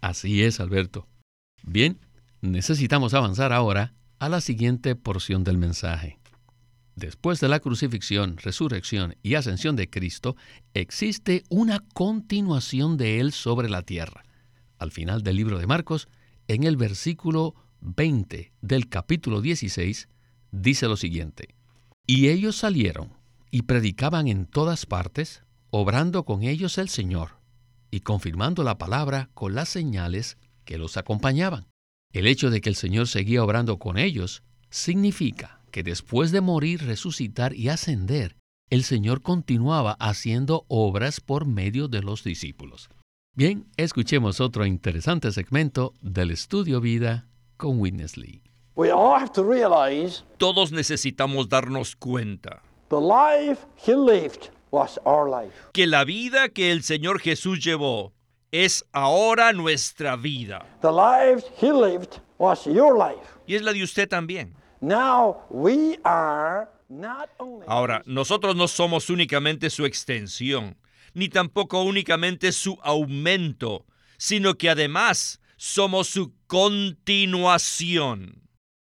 Así 0.04 0.42
es, 0.42 0.60
Alberto. 0.60 1.08
Bien, 1.62 1.98
necesitamos 2.42 3.14
avanzar 3.14 3.54
ahora 3.54 3.94
a 4.18 4.28
la 4.28 4.42
siguiente 4.42 4.96
porción 4.96 5.44
del 5.44 5.56
mensaje. 5.56 6.18
Después 6.94 7.40
de 7.40 7.48
la 7.48 7.58
crucifixión, 7.58 8.36
resurrección 8.36 9.16
y 9.22 9.36
ascensión 9.36 9.76
de 9.76 9.88
Cristo, 9.88 10.36
existe 10.74 11.42
una 11.48 11.82
continuación 11.94 12.98
de 12.98 13.18
Él 13.18 13.32
sobre 13.32 13.70
la 13.70 13.80
tierra. 13.80 14.24
Al 14.76 14.92
final 14.92 15.22
del 15.22 15.36
libro 15.36 15.58
de 15.58 15.66
Marcos, 15.66 16.08
en 16.48 16.64
el 16.64 16.76
versículo 16.76 17.54
20 17.80 18.52
del 18.60 18.90
capítulo 18.90 19.40
16 19.40 20.10
dice 20.50 20.86
lo 20.86 20.98
siguiente, 20.98 21.54
Y 22.06 22.28
ellos 22.28 22.56
salieron 22.56 23.08
y 23.50 23.62
predicaban 23.62 24.28
en 24.28 24.44
todas 24.44 24.84
partes, 24.84 25.44
obrando 25.70 26.26
con 26.26 26.42
ellos 26.42 26.76
el 26.76 26.90
Señor, 26.90 27.42
y 27.94 28.00
confirmando 28.00 28.64
la 28.64 28.76
palabra 28.76 29.30
con 29.34 29.54
las 29.54 29.68
señales 29.68 30.36
que 30.64 30.78
los 30.78 30.96
acompañaban. 30.96 31.68
El 32.12 32.26
hecho 32.26 32.50
de 32.50 32.60
que 32.60 32.68
el 32.68 32.74
Señor 32.74 33.06
seguía 33.06 33.44
obrando 33.44 33.78
con 33.78 33.98
ellos 33.98 34.42
significa 34.68 35.60
que 35.70 35.84
después 35.84 36.32
de 36.32 36.40
morir, 36.40 36.82
resucitar 36.84 37.54
y 37.54 37.68
ascender, 37.68 38.34
el 38.68 38.82
Señor 38.82 39.22
continuaba 39.22 39.92
haciendo 40.00 40.64
obras 40.66 41.20
por 41.20 41.46
medio 41.46 41.86
de 41.86 42.02
los 42.02 42.24
discípulos. 42.24 42.88
Bien, 43.36 43.68
escuchemos 43.76 44.40
otro 44.40 44.66
interesante 44.66 45.30
segmento 45.30 45.94
del 46.00 46.32
estudio 46.32 46.80
vida 46.80 47.28
con 47.56 47.78
Witness 47.78 48.16
Lee. 48.16 48.42
Todos 50.36 50.72
necesitamos 50.72 51.48
darnos 51.48 51.94
cuenta 51.94 52.64
que 55.72 55.86
la 55.86 56.04
vida 56.04 56.48
que 56.48 56.72
el 56.72 56.82
Señor 56.82 57.20
Jesús 57.20 57.62
llevó 57.64 58.12
es 58.50 58.84
ahora 58.92 59.52
nuestra 59.52 60.16
vida. 60.16 60.64
Y 63.46 63.54
es 63.54 63.62
la 63.62 63.72
de 63.72 63.82
usted 63.82 64.08
también. 64.08 64.54
Ahora, 67.66 68.02
nosotros 68.06 68.54
no 68.56 68.68
somos 68.68 69.10
únicamente 69.10 69.70
su 69.70 69.86
extensión, 69.86 70.76
ni 71.14 71.28
tampoco 71.28 71.82
únicamente 71.82 72.52
su 72.52 72.78
aumento, 72.82 73.86
sino 74.18 74.54
que 74.54 74.70
además 74.70 75.40
somos 75.56 76.08
su 76.08 76.32
continuación. 76.46 78.42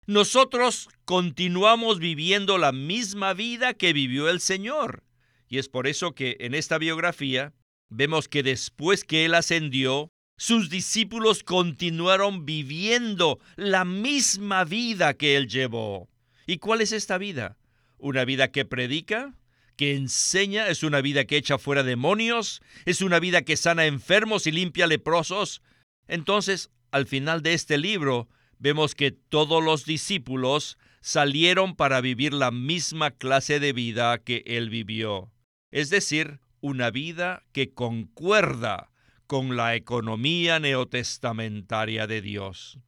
Nosotros 0.06 0.88
continuamos 1.04 1.98
viviendo 1.98 2.58
la 2.58 2.72
misma 2.72 3.34
vida 3.34 3.74
que 3.74 3.92
vivió 3.92 4.28
el 4.28 4.40
Señor. 4.40 5.02
Y 5.48 5.58
es 5.58 5.68
por 5.68 5.86
eso 5.86 6.14
que 6.14 6.36
en 6.40 6.54
esta 6.54 6.78
biografía 6.78 7.54
vemos 7.88 8.28
que 8.28 8.42
después 8.42 9.04
que 9.04 9.24
Él 9.24 9.34
ascendió, 9.34 10.10
sus 10.36 10.70
discípulos 10.70 11.42
continuaron 11.42 12.46
viviendo 12.46 13.40
la 13.56 13.84
misma 13.84 14.64
vida 14.64 15.14
que 15.14 15.36
Él 15.36 15.48
llevó. 15.48 16.08
¿Y 16.46 16.58
cuál 16.58 16.80
es 16.80 16.92
esta 16.92 17.18
vida? 17.18 17.58
¿Una 17.98 18.24
vida 18.24 18.52
que 18.52 18.64
predica? 18.64 19.34
¿Que 19.76 19.94
enseña? 19.94 20.68
¿Es 20.68 20.82
una 20.82 21.00
vida 21.00 21.24
que 21.24 21.36
echa 21.36 21.58
fuera 21.58 21.82
demonios? 21.82 22.62
¿Es 22.84 23.00
una 23.00 23.18
vida 23.18 23.42
que 23.42 23.56
sana 23.56 23.86
enfermos 23.86 24.46
y 24.46 24.52
limpia 24.52 24.86
leprosos? 24.86 25.62
Entonces, 26.06 26.70
al 26.90 27.06
final 27.06 27.42
de 27.42 27.54
este 27.54 27.78
libro, 27.78 28.28
vemos 28.58 28.94
que 28.94 29.10
todos 29.10 29.62
los 29.62 29.84
discípulos 29.84 30.78
salieron 31.00 31.76
para 31.76 32.00
vivir 32.00 32.32
la 32.32 32.50
misma 32.50 33.10
clase 33.10 33.60
de 33.60 33.72
vida 33.72 34.18
que 34.18 34.42
él 34.46 34.70
vivió, 34.70 35.30
es 35.70 35.90
decir, 35.90 36.40
una 36.60 36.90
vida 36.90 37.44
que 37.52 37.72
concuerda 37.72 38.90
con 39.26 39.56
la 39.56 39.74
economía 39.74 40.58
neotestamentaria 40.58 42.06
de 42.06 42.22
Dios. 42.22 42.78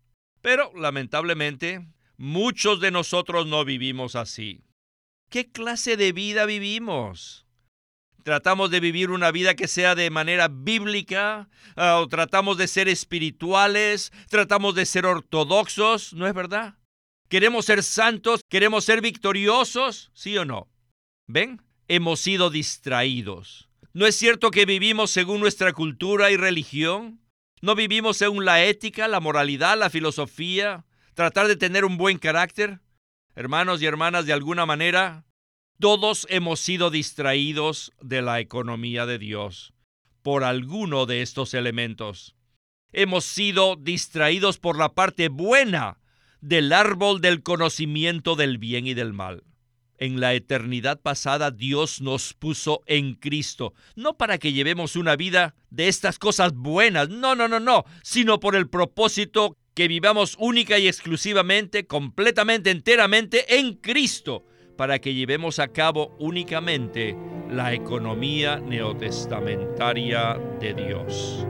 Pero, 0.40 0.72
lamentablemente, 0.74 1.86
muchos 2.16 2.80
de 2.80 2.90
nosotros 2.90 3.46
no 3.46 3.64
vivimos 3.64 4.16
así. 4.16 4.64
¿Qué 5.28 5.50
clase 5.50 5.96
de 5.96 6.12
vida 6.12 6.46
vivimos? 6.46 7.46
tratamos 8.22 8.70
de 8.70 8.80
vivir 8.80 9.10
una 9.10 9.30
vida 9.30 9.54
que 9.54 9.68
sea 9.68 9.94
de 9.94 10.10
manera 10.10 10.48
bíblica, 10.48 11.48
ah, 11.76 11.98
o 12.00 12.08
tratamos 12.08 12.58
de 12.58 12.68
ser 12.68 12.88
espirituales, 12.88 14.12
tratamos 14.28 14.74
de 14.74 14.86
ser 14.86 15.06
ortodoxos, 15.06 16.12
¿no 16.14 16.26
es 16.26 16.34
verdad? 16.34 16.74
¿Queremos 17.28 17.64
ser 17.64 17.82
santos? 17.82 18.40
¿Queremos 18.48 18.84
ser 18.84 19.00
victoriosos? 19.00 20.10
¿Sí 20.14 20.36
o 20.36 20.44
no? 20.44 20.68
¿Ven? 21.28 21.62
Hemos 21.92 22.20
sido 22.20 22.50
distraídos. 22.50 23.68
¿No 23.94 24.06
es 24.06 24.14
cierto 24.14 24.52
que 24.52 24.64
vivimos 24.64 25.10
según 25.10 25.40
nuestra 25.40 25.72
cultura 25.72 26.30
y 26.30 26.36
religión? 26.36 27.20
¿No 27.62 27.74
vivimos 27.74 28.16
según 28.16 28.44
la 28.44 28.62
ética, 28.64 29.08
la 29.08 29.18
moralidad, 29.18 29.76
la 29.76 29.90
filosofía, 29.90 30.86
tratar 31.14 31.48
de 31.48 31.56
tener 31.56 31.84
un 31.84 31.96
buen 31.96 32.18
carácter? 32.18 32.78
Hermanos 33.34 33.82
y 33.82 33.86
hermanas, 33.86 34.24
de 34.24 34.32
alguna 34.32 34.66
manera, 34.66 35.24
todos 35.80 36.28
hemos 36.30 36.60
sido 36.60 36.92
distraídos 36.92 37.90
de 38.00 38.22
la 38.22 38.38
economía 38.38 39.04
de 39.04 39.18
Dios 39.18 39.74
por 40.22 40.44
alguno 40.44 41.06
de 41.06 41.22
estos 41.22 41.54
elementos. 41.54 42.36
Hemos 42.92 43.24
sido 43.24 43.74
distraídos 43.74 44.58
por 44.60 44.78
la 44.78 44.94
parte 44.94 45.28
buena 45.28 45.98
del 46.40 46.72
árbol 46.72 47.20
del 47.20 47.42
conocimiento 47.42 48.36
del 48.36 48.58
bien 48.58 48.86
y 48.86 48.94
del 48.94 49.12
mal. 49.12 49.42
En 50.00 50.18
la 50.18 50.32
eternidad 50.32 51.00
pasada 51.00 51.50
Dios 51.50 52.00
nos 52.00 52.32
puso 52.32 52.82
en 52.86 53.14
Cristo, 53.14 53.74
no 53.96 54.16
para 54.16 54.38
que 54.38 54.54
llevemos 54.54 54.96
una 54.96 55.14
vida 55.14 55.54
de 55.68 55.88
estas 55.88 56.18
cosas 56.18 56.54
buenas, 56.54 57.10
no, 57.10 57.34
no, 57.34 57.48
no, 57.48 57.60
no, 57.60 57.84
sino 58.02 58.40
por 58.40 58.56
el 58.56 58.68
propósito 58.68 59.58
que 59.74 59.88
vivamos 59.88 60.36
única 60.38 60.78
y 60.78 60.88
exclusivamente, 60.88 61.86
completamente, 61.86 62.70
enteramente 62.70 63.58
en 63.58 63.74
Cristo 63.74 64.46
para 64.78 64.98
que 64.98 65.12
llevemos 65.12 65.58
a 65.58 65.68
cabo 65.68 66.16
únicamente 66.18 67.14
la 67.50 67.74
economía 67.74 68.58
neotestamentaria 68.58 70.40
de 70.58 70.72
Dios. 70.72 71.46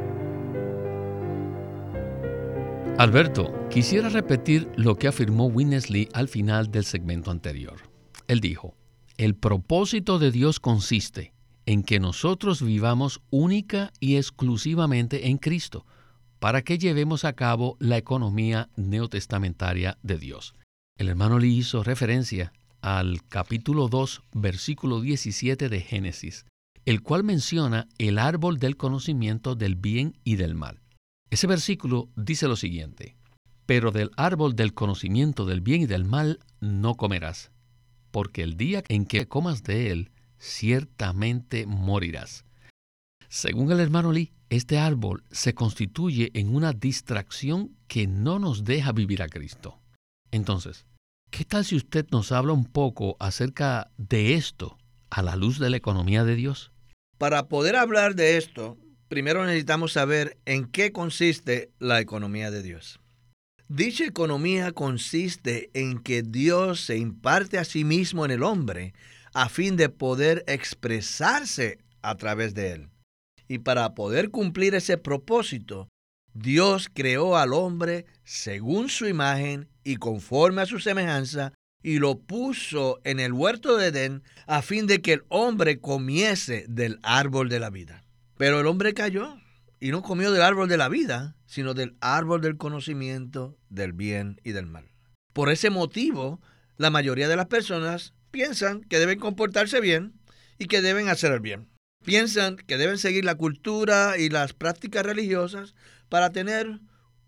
Alberto, 2.98 3.68
quisiera 3.70 4.08
repetir 4.08 4.68
lo 4.74 4.96
que 4.96 5.06
afirmó 5.06 5.46
Winnesley 5.46 6.08
al 6.12 6.26
final 6.26 6.72
del 6.72 6.84
segmento 6.84 7.30
anterior. 7.30 7.89
Él 8.30 8.38
dijo, 8.38 8.76
el 9.16 9.34
propósito 9.34 10.20
de 10.20 10.30
Dios 10.30 10.60
consiste 10.60 11.34
en 11.66 11.82
que 11.82 11.98
nosotros 11.98 12.62
vivamos 12.62 13.22
única 13.30 13.92
y 13.98 14.18
exclusivamente 14.18 15.30
en 15.30 15.38
Cristo, 15.38 15.84
para 16.38 16.62
que 16.62 16.78
llevemos 16.78 17.24
a 17.24 17.32
cabo 17.32 17.76
la 17.80 17.96
economía 17.96 18.68
neotestamentaria 18.76 19.98
de 20.04 20.16
Dios. 20.16 20.54
El 20.96 21.08
hermano 21.08 21.40
le 21.40 21.48
hizo 21.48 21.82
referencia 21.82 22.52
al 22.82 23.26
capítulo 23.26 23.88
2, 23.88 24.22
versículo 24.34 25.00
17 25.00 25.68
de 25.68 25.80
Génesis, 25.80 26.46
el 26.84 27.02
cual 27.02 27.24
menciona 27.24 27.88
el 27.98 28.16
árbol 28.16 28.60
del 28.60 28.76
conocimiento 28.76 29.56
del 29.56 29.74
bien 29.74 30.16
y 30.22 30.36
del 30.36 30.54
mal. 30.54 30.78
Ese 31.30 31.48
versículo 31.48 32.10
dice 32.14 32.46
lo 32.46 32.54
siguiente, 32.54 33.16
pero 33.66 33.90
del 33.90 34.12
árbol 34.16 34.54
del 34.54 34.72
conocimiento 34.72 35.46
del 35.46 35.62
bien 35.62 35.82
y 35.82 35.86
del 35.86 36.04
mal 36.04 36.38
no 36.60 36.94
comerás, 36.94 37.50
porque 38.10 38.42
el 38.42 38.56
día 38.56 38.82
en 38.88 39.06
que 39.06 39.26
comas 39.26 39.62
de 39.62 39.90
él, 39.90 40.10
ciertamente 40.38 41.66
morirás. 41.66 42.44
Según 43.28 43.70
el 43.70 43.80
hermano 43.80 44.12
Lee, 44.12 44.32
este 44.48 44.78
árbol 44.78 45.22
se 45.30 45.54
constituye 45.54 46.30
en 46.34 46.54
una 46.54 46.72
distracción 46.72 47.76
que 47.86 48.08
no 48.08 48.38
nos 48.38 48.64
deja 48.64 48.90
vivir 48.90 49.22
a 49.22 49.28
Cristo. 49.28 49.80
Entonces, 50.32 50.86
¿qué 51.30 51.44
tal 51.44 51.64
si 51.64 51.76
usted 51.76 52.06
nos 52.10 52.32
habla 52.32 52.52
un 52.52 52.64
poco 52.64 53.16
acerca 53.20 53.90
de 53.96 54.34
esto 54.34 54.78
a 55.10 55.22
la 55.22 55.36
luz 55.36 55.58
de 55.58 55.70
la 55.70 55.76
economía 55.76 56.24
de 56.24 56.34
Dios? 56.34 56.72
Para 57.18 57.48
poder 57.48 57.76
hablar 57.76 58.14
de 58.14 58.36
esto, 58.36 58.78
primero 59.08 59.44
necesitamos 59.44 59.92
saber 59.92 60.38
en 60.46 60.66
qué 60.66 60.92
consiste 60.92 61.70
la 61.78 62.00
economía 62.00 62.50
de 62.50 62.62
Dios. 62.62 62.99
Dicha 63.72 64.04
economía 64.04 64.72
consiste 64.72 65.70
en 65.74 66.00
que 66.00 66.22
Dios 66.24 66.80
se 66.80 66.96
imparte 66.96 67.56
a 67.56 67.64
sí 67.64 67.84
mismo 67.84 68.24
en 68.24 68.32
el 68.32 68.42
hombre 68.42 68.94
a 69.32 69.48
fin 69.48 69.76
de 69.76 69.88
poder 69.88 70.42
expresarse 70.48 71.78
a 72.02 72.16
través 72.16 72.52
de 72.54 72.72
él. 72.72 72.88
Y 73.46 73.58
para 73.58 73.94
poder 73.94 74.32
cumplir 74.32 74.74
ese 74.74 74.98
propósito, 74.98 75.88
Dios 76.34 76.88
creó 76.92 77.36
al 77.36 77.52
hombre 77.52 78.06
según 78.24 78.88
su 78.88 79.06
imagen 79.06 79.68
y 79.84 79.98
conforme 79.98 80.62
a 80.62 80.66
su 80.66 80.80
semejanza, 80.80 81.52
y 81.80 82.00
lo 82.00 82.18
puso 82.18 83.00
en 83.04 83.20
el 83.20 83.32
huerto 83.32 83.76
de 83.76 83.86
Edén 83.86 84.24
a 84.48 84.62
fin 84.62 84.88
de 84.88 85.00
que 85.00 85.12
el 85.12 85.22
hombre 85.28 85.78
comiese 85.78 86.64
del 86.68 86.98
árbol 87.04 87.48
de 87.48 87.60
la 87.60 87.70
vida. 87.70 88.02
Pero 88.36 88.58
el 88.58 88.66
hombre 88.66 88.94
cayó 88.94 89.36
y 89.78 89.92
no 89.92 90.02
comió 90.02 90.32
del 90.32 90.42
árbol 90.42 90.68
de 90.68 90.76
la 90.76 90.88
vida, 90.88 91.36
sino 91.50 91.74
del 91.74 91.96
árbol 92.00 92.40
del 92.40 92.56
conocimiento 92.56 93.58
del 93.68 93.92
bien 93.92 94.40
y 94.44 94.52
del 94.52 94.66
mal. 94.66 94.90
Por 95.32 95.50
ese 95.50 95.70
motivo, 95.70 96.40
la 96.76 96.90
mayoría 96.90 97.28
de 97.28 97.36
las 97.36 97.46
personas 97.46 98.14
piensan 98.30 98.82
que 98.82 98.98
deben 98.98 99.18
comportarse 99.18 99.80
bien 99.80 100.14
y 100.58 100.66
que 100.66 100.80
deben 100.80 101.08
hacer 101.08 101.32
el 101.32 101.40
bien 101.40 101.70
piensan 102.04 102.56
que 102.56 102.78
deben 102.78 102.98
seguir 102.98 103.24
la 103.24 103.34
cultura 103.34 104.16
y 104.18 104.28
las 104.28 104.52
prácticas 104.52 105.04
religiosas 105.04 105.74
para 106.08 106.30
tener 106.30 106.80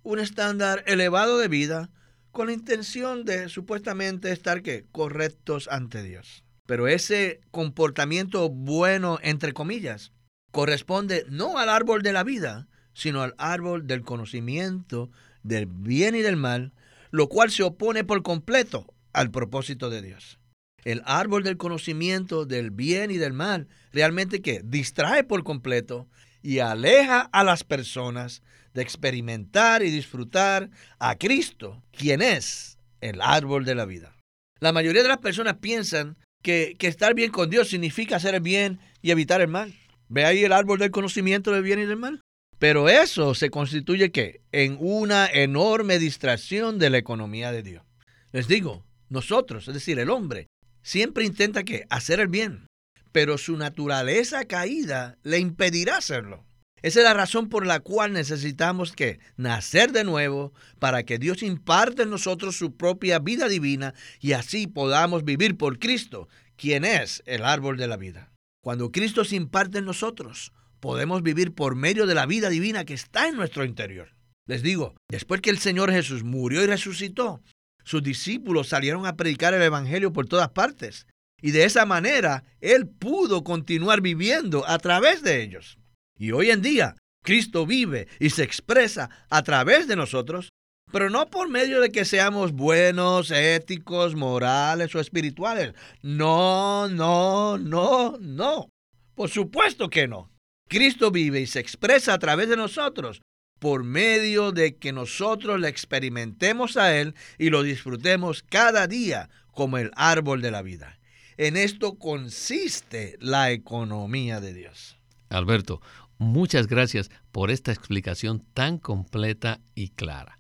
un 0.02 0.18
estándar 0.18 0.82
elevado 0.86 1.38
de 1.38 1.48
vida 1.48 1.90
con 2.30 2.46
la 2.46 2.54
intención 2.54 3.24
de 3.24 3.48
supuestamente 3.48 4.32
estar 4.32 4.62
¿qué? 4.62 4.86
correctos 4.90 5.68
ante 5.70 6.02
Dios. 6.02 6.44
Pero 6.66 6.88
ese 6.88 7.40
comportamiento 7.50 8.48
bueno, 8.48 9.18
entre 9.22 9.52
comillas, 9.52 10.12
corresponde 10.50 11.26
no 11.28 11.58
al 11.58 11.68
árbol 11.68 12.02
de 12.02 12.12
la 12.12 12.24
vida, 12.24 12.68
sino 12.94 13.22
al 13.22 13.34
árbol 13.38 13.86
del 13.86 14.02
conocimiento 14.02 15.10
del 15.42 15.66
bien 15.66 16.14
y 16.14 16.20
del 16.20 16.36
mal, 16.36 16.72
lo 17.10 17.28
cual 17.28 17.50
se 17.50 17.62
opone 17.62 18.04
por 18.04 18.22
completo 18.22 18.86
al 19.12 19.30
propósito 19.30 19.90
de 19.90 20.02
Dios 20.02 20.38
el 20.84 21.02
árbol 21.04 21.42
del 21.42 21.56
conocimiento 21.56 22.44
del 22.44 22.70
bien 22.70 23.10
y 23.10 23.18
del 23.18 23.32
mal, 23.32 23.68
realmente 23.92 24.42
que 24.42 24.62
distrae 24.64 25.24
por 25.24 25.44
completo 25.44 26.08
y 26.42 26.58
aleja 26.58 27.28
a 27.32 27.44
las 27.44 27.64
personas 27.64 28.42
de 28.74 28.82
experimentar 28.82 29.82
y 29.82 29.90
disfrutar 29.90 30.70
a 30.98 31.16
Cristo, 31.16 31.82
quien 31.92 32.22
es 32.22 32.78
el 33.00 33.20
árbol 33.20 33.64
de 33.64 33.74
la 33.74 33.84
vida. 33.84 34.16
La 34.60 34.72
mayoría 34.72 35.02
de 35.02 35.08
las 35.08 35.18
personas 35.18 35.56
piensan 35.60 36.16
que, 36.42 36.74
que 36.78 36.88
estar 36.88 37.14
bien 37.14 37.30
con 37.30 37.50
Dios 37.50 37.68
significa 37.68 38.16
hacer 38.16 38.34
el 38.34 38.40
bien 38.40 38.80
y 39.02 39.10
evitar 39.10 39.40
el 39.40 39.48
mal. 39.48 39.74
Ve 40.08 40.24
ahí 40.24 40.44
el 40.44 40.52
árbol 40.52 40.78
del 40.78 40.90
conocimiento 40.90 41.52
del 41.52 41.62
bien 41.62 41.78
y 41.78 41.86
del 41.86 41.96
mal. 41.96 42.20
Pero 42.62 42.88
eso 42.88 43.34
se 43.34 43.50
constituye 43.50 44.12
que 44.12 44.40
en 44.52 44.76
una 44.78 45.26
enorme 45.26 45.98
distracción 45.98 46.78
de 46.78 46.90
la 46.90 46.98
economía 46.98 47.50
de 47.50 47.64
Dios. 47.64 47.82
Les 48.30 48.46
digo, 48.46 48.86
nosotros, 49.08 49.66
es 49.66 49.74
decir, 49.74 49.98
el 49.98 50.10
hombre, 50.10 50.46
siempre 50.80 51.24
intenta 51.24 51.64
que 51.64 51.86
hacer 51.90 52.20
el 52.20 52.28
bien, 52.28 52.68
pero 53.10 53.36
su 53.36 53.56
naturaleza 53.56 54.44
caída 54.44 55.18
le 55.24 55.40
impedirá 55.40 55.96
hacerlo. 55.96 56.44
Esa 56.82 57.00
es 57.00 57.04
la 57.04 57.14
razón 57.14 57.48
por 57.48 57.66
la 57.66 57.80
cual 57.80 58.12
necesitamos 58.12 58.92
que 58.92 59.18
nacer 59.36 59.90
de 59.90 60.04
nuevo 60.04 60.52
para 60.78 61.02
que 61.02 61.18
Dios 61.18 61.42
imparte 61.42 62.04
en 62.04 62.10
nosotros 62.10 62.54
su 62.54 62.76
propia 62.76 63.18
vida 63.18 63.48
divina 63.48 63.92
y 64.20 64.34
así 64.34 64.68
podamos 64.68 65.24
vivir 65.24 65.56
por 65.56 65.80
Cristo, 65.80 66.28
quien 66.54 66.84
es 66.84 67.24
el 67.26 67.44
árbol 67.44 67.76
de 67.76 67.88
la 67.88 67.96
vida. 67.96 68.30
Cuando 68.62 68.92
Cristo 68.92 69.24
se 69.24 69.34
imparte 69.34 69.78
en 69.78 69.84
nosotros, 69.84 70.52
podemos 70.82 71.22
vivir 71.22 71.54
por 71.54 71.76
medio 71.76 72.06
de 72.06 72.16
la 72.16 72.26
vida 72.26 72.50
divina 72.50 72.84
que 72.84 72.94
está 72.94 73.28
en 73.28 73.36
nuestro 73.36 73.64
interior. 73.64 74.08
Les 74.48 74.64
digo, 74.64 74.96
después 75.08 75.40
que 75.40 75.50
el 75.50 75.58
Señor 75.58 75.92
Jesús 75.92 76.24
murió 76.24 76.60
y 76.60 76.66
resucitó, 76.66 77.40
sus 77.84 78.02
discípulos 78.02 78.68
salieron 78.68 79.06
a 79.06 79.16
predicar 79.16 79.54
el 79.54 79.62
Evangelio 79.62 80.12
por 80.12 80.26
todas 80.26 80.48
partes. 80.48 81.06
Y 81.40 81.52
de 81.52 81.64
esa 81.64 81.86
manera 81.86 82.42
Él 82.60 82.88
pudo 82.88 83.44
continuar 83.44 84.00
viviendo 84.00 84.68
a 84.68 84.76
través 84.78 85.22
de 85.22 85.42
ellos. 85.42 85.78
Y 86.18 86.32
hoy 86.32 86.50
en 86.50 86.62
día 86.62 86.96
Cristo 87.24 87.64
vive 87.64 88.08
y 88.18 88.30
se 88.30 88.42
expresa 88.42 89.08
a 89.30 89.44
través 89.44 89.86
de 89.86 89.94
nosotros, 89.94 90.48
pero 90.90 91.10
no 91.10 91.26
por 91.26 91.48
medio 91.48 91.80
de 91.80 91.92
que 91.92 92.04
seamos 92.04 92.50
buenos, 92.52 93.30
éticos, 93.30 94.16
morales 94.16 94.92
o 94.96 95.00
espirituales. 95.00 95.74
No, 96.02 96.88
no, 96.88 97.56
no, 97.56 98.18
no. 98.18 98.68
Por 99.14 99.30
supuesto 99.30 99.88
que 99.88 100.08
no. 100.08 100.31
Cristo 100.72 101.10
vive 101.10 101.38
y 101.38 101.46
se 101.46 101.60
expresa 101.60 102.14
a 102.14 102.18
través 102.18 102.48
de 102.48 102.56
nosotros 102.56 103.20
por 103.58 103.84
medio 103.84 104.52
de 104.52 104.76
que 104.76 104.90
nosotros 104.90 105.60
le 105.60 105.68
experimentemos 105.68 106.78
a 106.78 106.98
Él 106.98 107.14
y 107.36 107.50
lo 107.50 107.62
disfrutemos 107.62 108.42
cada 108.42 108.86
día 108.86 109.28
como 109.52 109.76
el 109.76 109.90
árbol 109.96 110.40
de 110.40 110.50
la 110.50 110.62
vida. 110.62 110.98
En 111.36 111.58
esto 111.58 111.98
consiste 111.98 113.18
la 113.20 113.50
economía 113.50 114.40
de 114.40 114.54
Dios. 114.54 114.96
Alberto, 115.28 115.82
muchas 116.16 116.68
gracias 116.68 117.10
por 117.32 117.50
esta 117.50 117.70
explicación 117.70 118.42
tan 118.54 118.78
completa 118.78 119.60
y 119.74 119.90
clara. 119.90 120.38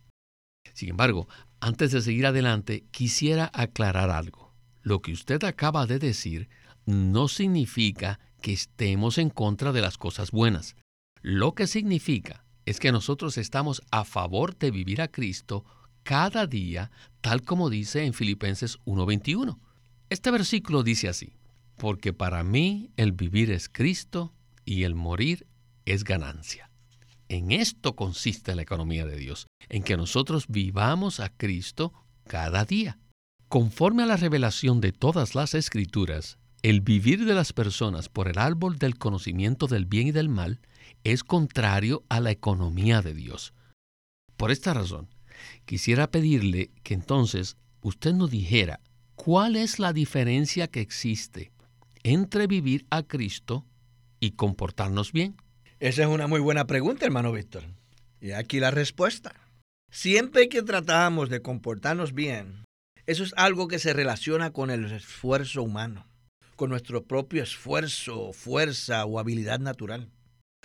Sin 0.72 0.88
embargo, 0.88 1.28
antes 1.60 1.92
de 1.92 2.00
seguir 2.00 2.24
adelante, 2.24 2.86
quisiera 2.90 3.50
aclarar 3.52 4.08
algo. 4.08 4.54
Lo 4.80 5.02
que 5.02 5.12
usted 5.12 5.44
acaba 5.44 5.84
de 5.84 5.98
decir 5.98 6.48
no 6.86 7.28
significa 7.28 8.18
que 8.42 8.52
estemos 8.52 9.16
en 9.16 9.30
contra 9.30 9.72
de 9.72 9.80
las 9.80 9.96
cosas 9.96 10.30
buenas. 10.30 10.76
Lo 11.22 11.54
que 11.54 11.66
significa 11.66 12.44
es 12.66 12.78
que 12.78 12.92
nosotros 12.92 13.38
estamos 13.38 13.82
a 13.90 14.04
favor 14.04 14.58
de 14.58 14.70
vivir 14.70 15.00
a 15.00 15.08
Cristo 15.08 15.64
cada 16.02 16.46
día, 16.46 16.90
tal 17.20 17.42
como 17.42 17.70
dice 17.70 18.04
en 18.04 18.12
Filipenses 18.12 18.78
1:21. 18.84 19.58
Este 20.10 20.30
versículo 20.30 20.82
dice 20.82 21.08
así, 21.08 21.36
porque 21.76 22.12
para 22.12 22.44
mí 22.44 22.90
el 22.96 23.12
vivir 23.12 23.50
es 23.50 23.68
Cristo 23.68 24.34
y 24.64 24.82
el 24.82 24.94
morir 24.94 25.46
es 25.86 26.04
ganancia. 26.04 26.70
En 27.28 27.50
esto 27.50 27.96
consiste 27.96 28.54
la 28.54 28.62
economía 28.62 29.06
de 29.06 29.16
Dios, 29.16 29.46
en 29.68 29.82
que 29.82 29.96
nosotros 29.96 30.46
vivamos 30.48 31.18
a 31.18 31.30
Cristo 31.30 31.92
cada 32.26 32.64
día. 32.64 32.98
Conforme 33.48 34.02
a 34.02 34.06
la 34.06 34.16
revelación 34.16 34.80
de 34.80 34.92
todas 34.92 35.34
las 35.34 35.54
escrituras, 35.54 36.38
el 36.62 36.80
vivir 36.80 37.24
de 37.24 37.34
las 37.34 37.52
personas 37.52 38.08
por 38.08 38.28
el 38.28 38.38
árbol 38.38 38.78
del 38.78 38.96
conocimiento 38.96 39.66
del 39.66 39.84
bien 39.84 40.08
y 40.08 40.12
del 40.12 40.28
mal 40.28 40.60
es 41.02 41.24
contrario 41.24 42.04
a 42.08 42.20
la 42.20 42.30
economía 42.30 43.02
de 43.02 43.14
Dios. 43.14 43.52
Por 44.36 44.52
esta 44.52 44.72
razón, 44.72 45.08
quisiera 45.64 46.10
pedirle 46.10 46.70
que 46.84 46.94
entonces 46.94 47.56
usted 47.80 48.14
nos 48.14 48.30
dijera 48.30 48.80
cuál 49.16 49.56
es 49.56 49.80
la 49.80 49.92
diferencia 49.92 50.68
que 50.68 50.80
existe 50.80 51.50
entre 52.04 52.46
vivir 52.46 52.86
a 52.90 53.02
Cristo 53.02 53.66
y 54.20 54.32
comportarnos 54.32 55.12
bien. 55.12 55.36
Esa 55.80 56.02
es 56.02 56.08
una 56.08 56.28
muy 56.28 56.38
buena 56.38 56.68
pregunta, 56.68 57.04
hermano 57.04 57.32
Víctor. 57.32 57.64
Y 58.20 58.32
aquí 58.32 58.60
la 58.60 58.70
respuesta. 58.70 59.34
Siempre 59.90 60.48
que 60.48 60.62
tratamos 60.62 61.28
de 61.28 61.42
comportarnos 61.42 62.14
bien, 62.14 62.64
eso 63.06 63.24
es 63.24 63.34
algo 63.36 63.66
que 63.66 63.80
se 63.80 63.92
relaciona 63.92 64.52
con 64.52 64.70
el 64.70 64.84
esfuerzo 64.92 65.64
humano, 65.64 66.06
con 66.56 66.70
nuestro 66.70 67.04
propio 67.04 67.42
esfuerzo, 67.42 68.32
fuerza 68.32 69.04
o 69.04 69.18
habilidad 69.18 69.60
natural. 69.60 70.08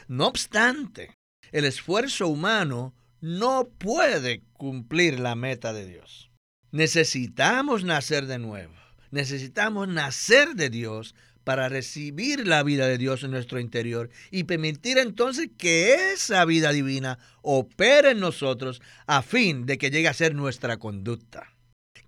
No 0.08 0.28
obstante, 0.28 1.15
el 1.52 1.65
esfuerzo 1.65 2.28
humano 2.28 2.93
no 3.21 3.69
puede 3.78 4.41
cumplir 4.54 5.19
la 5.19 5.36
meta 5.36 5.73
de 5.73 5.88
Dios. 5.88 6.30
Necesitamos 6.71 7.84
nacer 7.84 8.26
de 8.28 8.39
nuevo. 8.39 8.73
Necesitamos 9.12 9.88
nacer 9.88 10.56
de 10.56 10.69
Dios 10.69 11.15
para 11.43 11.69
recibir 11.69 12.45
la 12.45 12.62
vida 12.62 12.88
de 12.88 12.97
Dios 12.97 13.23
en 13.23 13.32
nuestro 13.32 13.62
interior 13.62 14.10
y 14.32 14.43
permitir 14.43 14.97
entonces 14.97 15.50
que 15.58 16.12
esa 16.12 16.43
vida 16.43 16.73
divina 16.73 17.19
opere 17.41 18.12
en 18.12 18.19
nosotros 18.19 18.82
a 19.06 19.21
fin 19.21 19.65
de 19.65 19.78
que 19.78 19.89
llegue 19.89 20.10
a 20.10 20.13
ser 20.13 20.36
nuestra 20.36 20.78
conducta. 20.78 21.54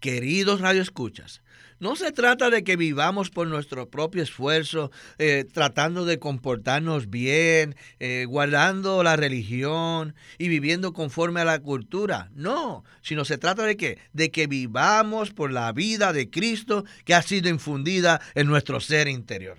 Queridos 0.01 0.59
radioescuchas, 0.59 1.41
no 1.79 1.95
se 1.95 2.11
trata 2.11 2.49
de 2.49 2.63
que 2.63 2.75
vivamos 2.75 3.29
por 3.29 3.47
nuestro 3.47 3.89
propio 3.89 4.21
esfuerzo, 4.21 4.91
eh, 5.17 5.45
tratando 5.51 6.05
de 6.05 6.19
comportarnos 6.19 7.09
bien, 7.09 7.75
eh, 7.99 8.25
guardando 8.27 9.01
la 9.01 9.15
religión 9.15 10.13
y 10.37 10.49
viviendo 10.49 10.93
conforme 10.93 11.41
a 11.41 11.45
la 11.45 11.59
cultura. 11.59 12.31
No, 12.33 12.83
sino 13.01 13.23
se 13.23 13.37
trata 13.37 13.63
de 13.63 13.77
que, 13.77 13.97
de 14.13 14.29
que 14.29 14.47
vivamos 14.47 15.31
por 15.31 15.51
la 15.51 15.71
vida 15.71 16.11
de 16.11 16.29
Cristo 16.29 16.83
que 17.05 17.13
ha 17.13 17.21
sido 17.21 17.49
infundida 17.49 18.19
en 18.35 18.47
nuestro 18.47 18.79
ser 18.81 19.07
interior. 19.07 19.57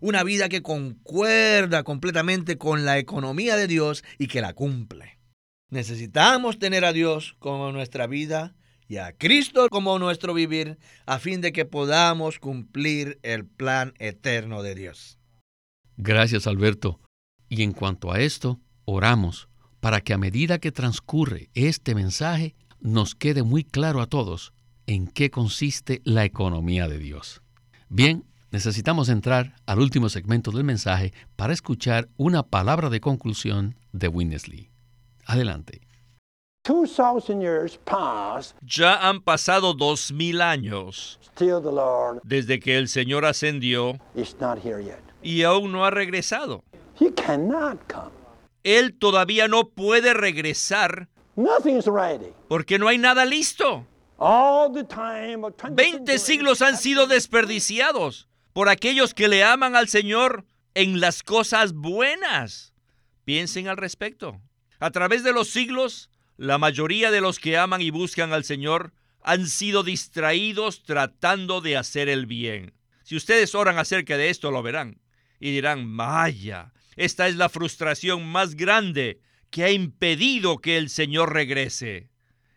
Una 0.00 0.22
vida 0.22 0.48
que 0.48 0.62
concuerda 0.62 1.82
completamente 1.82 2.56
con 2.56 2.84
la 2.84 2.98
economía 2.98 3.56
de 3.56 3.66
Dios 3.66 4.04
y 4.16 4.28
que 4.28 4.40
la 4.40 4.52
cumple. 4.52 5.18
Necesitamos 5.70 6.58
tener 6.58 6.84
a 6.84 6.92
Dios 6.92 7.34
como 7.40 7.72
nuestra 7.72 8.06
vida 8.06 8.54
y 8.88 8.96
a 8.96 9.12
Cristo 9.12 9.68
como 9.68 9.98
nuestro 9.98 10.32
vivir, 10.32 10.78
a 11.06 11.18
fin 11.18 11.40
de 11.40 11.52
que 11.52 11.66
podamos 11.66 12.38
cumplir 12.38 13.20
el 13.22 13.44
plan 13.44 13.92
eterno 13.98 14.62
de 14.62 14.74
Dios. 14.74 15.18
Gracias, 15.98 16.46
Alberto. 16.46 17.00
Y 17.50 17.62
en 17.62 17.72
cuanto 17.72 18.12
a 18.12 18.20
esto, 18.20 18.60
oramos 18.84 19.48
para 19.80 20.00
que 20.00 20.14
a 20.14 20.18
medida 20.18 20.58
que 20.58 20.72
transcurre 20.72 21.50
este 21.54 21.94
mensaje, 21.94 22.54
nos 22.80 23.14
quede 23.14 23.42
muy 23.42 23.64
claro 23.64 24.00
a 24.00 24.06
todos 24.06 24.52
en 24.86 25.06
qué 25.06 25.30
consiste 25.30 26.00
la 26.04 26.24
economía 26.24 26.88
de 26.88 26.98
Dios. 26.98 27.42
Bien, 27.88 28.24
necesitamos 28.50 29.08
entrar 29.08 29.56
al 29.66 29.80
último 29.80 30.08
segmento 30.08 30.50
del 30.50 30.64
mensaje 30.64 31.12
para 31.36 31.52
escuchar 31.52 32.08
una 32.16 32.42
palabra 32.42 32.88
de 32.88 33.00
conclusión 33.00 33.76
de 33.92 34.08
Winnesley. 34.08 34.70
Adelante. 35.26 35.87
Ya 38.62 39.08
han 39.08 39.20
pasado 39.22 39.74
dos 39.74 40.12
mil 40.12 40.40
años 40.40 41.18
desde 42.22 42.60
que 42.60 42.76
el 42.76 42.88
Señor 42.88 43.24
ascendió 43.24 43.98
y 45.22 45.42
aún 45.42 45.72
no 45.72 45.84
ha 45.84 45.90
regresado. 45.90 46.62
Él 48.64 48.98
todavía 48.98 49.48
no 49.48 49.68
puede 49.68 50.14
regresar 50.14 51.08
porque 52.48 52.78
no 52.78 52.88
hay 52.88 52.98
nada 52.98 53.24
listo. 53.24 53.86
Veinte 55.70 56.18
siglos 56.18 56.60
han 56.60 56.76
sido 56.76 57.06
desperdiciados 57.06 58.28
por 58.52 58.68
aquellos 58.68 59.14
que 59.14 59.28
le 59.28 59.44
aman 59.44 59.76
al 59.76 59.88
Señor 59.88 60.44
en 60.74 61.00
las 61.00 61.22
cosas 61.22 61.72
buenas. 61.72 62.72
Piensen 63.24 63.68
al 63.68 63.76
respecto. 63.76 64.40
A 64.80 64.90
través 64.90 65.22
de 65.22 65.32
los 65.32 65.50
siglos, 65.50 66.10
la 66.38 66.56
mayoría 66.56 67.10
de 67.10 67.20
los 67.20 67.40
que 67.40 67.58
aman 67.58 67.82
y 67.82 67.90
buscan 67.90 68.32
al 68.32 68.44
Señor 68.44 68.94
han 69.22 69.48
sido 69.48 69.82
distraídos 69.82 70.84
tratando 70.84 71.60
de 71.60 71.76
hacer 71.76 72.08
el 72.08 72.26
bien. 72.26 72.74
Si 73.02 73.16
ustedes 73.16 73.56
oran 73.56 73.76
acerca 73.76 74.16
de 74.16 74.30
esto, 74.30 74.52
lo 74.52 74.62
verán. 74.62 75.00
Y 75.40 75.50
dirán, 75.50 75.96
vaya, 75.96 76.72
esta 76.94 77.26
es 77.26 77.34
la 77.34 77.48
frustración 77.48 78.24
más 78.24 78.54
grande 78.54 79.20
que 79.50 79.64
ha 79.64 79.72
impedido 79.72 80.58
que 80.58 80.78
el 80.78 80.90
Señor 80.90 81.32
regrese. 81.32 82.10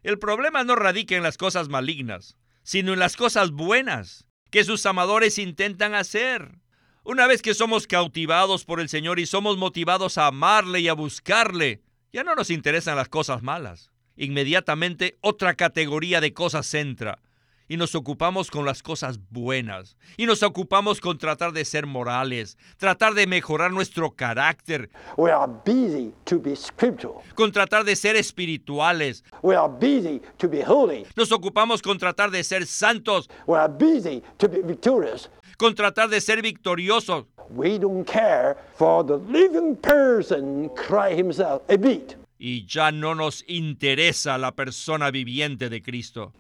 El 0.04 0.20
problema 0.20 0.64
no 0.64 0.76
radica 0.76 1.16
en 1.16 1.24
las 1.24 1.38
cosas 1.38 1.68
malignas, 1.68 2.38
sino 2.62 2.94
en 2.94 3.00
las 3.00 3.18
cosas 3.18 3.50
buenas 3.50 4.28
que 4.52 4.64
sus 4.64 4.86
amadores 4.86 5.40
intentan 5.40 5.96
hacer. 5.96 6.60
Una 7.04 7.26
vez 7.26 7.42
que 7.42 7.56
somos 7.56 7.88
cautivados 7.88 8.64
por 8.64 8.80
el 8.80 8.90
Señor 8.90 9.20
y 9.20 9.26
somos 9.26 9.58
motivados 9.58 10.20
a 10.20 10.28
amarle 10.28 10.82
y 10.82 10.88
a 10.88 10.94
buscarle, 10.94 11.82
ya 12.14 12.24
no 12.24 12.36
nos 12.36 12.50
interesan 12.50 12.96
las 12.96 13.10
cosas 13.10 13.42
malas. 13.42 13.92
Inmediatamente 14.18 15.18
otra 15.22 15.56
categoría 15.56 16.22
de 16.22 16.34
cosas 16.34 16.74
entra 16.74 17.20
y 17.72 17.78
nos 17.78 17.96
ocupamos 17.96 18.52
con 18.52 18.66
las 18.66 18.84
cosas 18.84 19.18
buenas 19.30 19.96
y 20.18 20.26
nos 20.26 20.44
ocupamos 20.44 21.00
con 21.00 21.18
tratar 21.18 21.54
de 21.54 21.64
ser 21.64 21.86
morales, 21.86 22.58
tratar 22.76 23.14
de 23.14 23.28
mejorar 23.28 23.72
nuestro 23.72 24.12
carácter. 24.12 24.90
Con 27.34 27.54
tratar 27.54 27.86
de 27.86 27.96
ser 27.96 28.18
espirituales. 28.18 29.24
Nos 31.16 31.32
ocupamos 31.32 31.82
con 31.82 31.98
tratar 31.98 32.30
de 32.30 32.44
ser 32.44 32.68
santos. 32.68 33.30
Con 35.62 35.76
tratar 35.76 36.10
de 36.10 36.20
ser 36.20 36.42
victoriosos. 36.42 37.26
Y 42.40 42.66
ya 42.66 42.92
no 42.92 43.14
nos 43.14 43.44
interesa 43.48 44.40
la 44.40 44.54
persona 44.54 45.12
viviente 45.12 45.70
de 45.70 45.84
Cristo. 45.84 46.34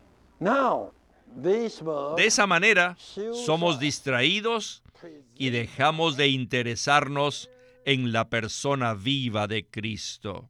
de 2.18 2.26
esa 2.26 2.48
manera, 2.48 2.98
somos 3.46 3.80
distraídos 3.80 4.82
y 5.38 5.52
dejamos 5.52 6.18
de 6.18 6.30
interesarnos 6.30 7.52
en 7.86 8.12
la 8.12 8.28
persona 8.28 8.96
viva 8.96 9.46
de 9.46 9.68
Cristo. 9.68 10.50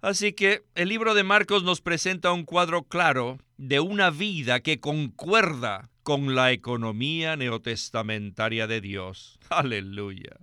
Así 0.00 0.32
que 0.32 0.62
el 0.76 0.90
libro 0.90 1.14
de 1.14 1.24
Marcos 1.24 1.64
nos 1.64 1.80
presenta 1.80 2.32
un 2.32 2.44
cuadro 2.44 2.84
claro 2.84 3.38
de 3.56 3.80
una 3.80 4.10
vida 4.10 4.60
que 4.60 4.78
concuerda 4.78 5.90
con 6.04 6.36
la 6.36 6.52
economía 6.52 7.36
neotestamentaria 7.36 8.66
de 8.68 8.80
Dios. 8.80 9.40
Aleluya. 9.50 10.36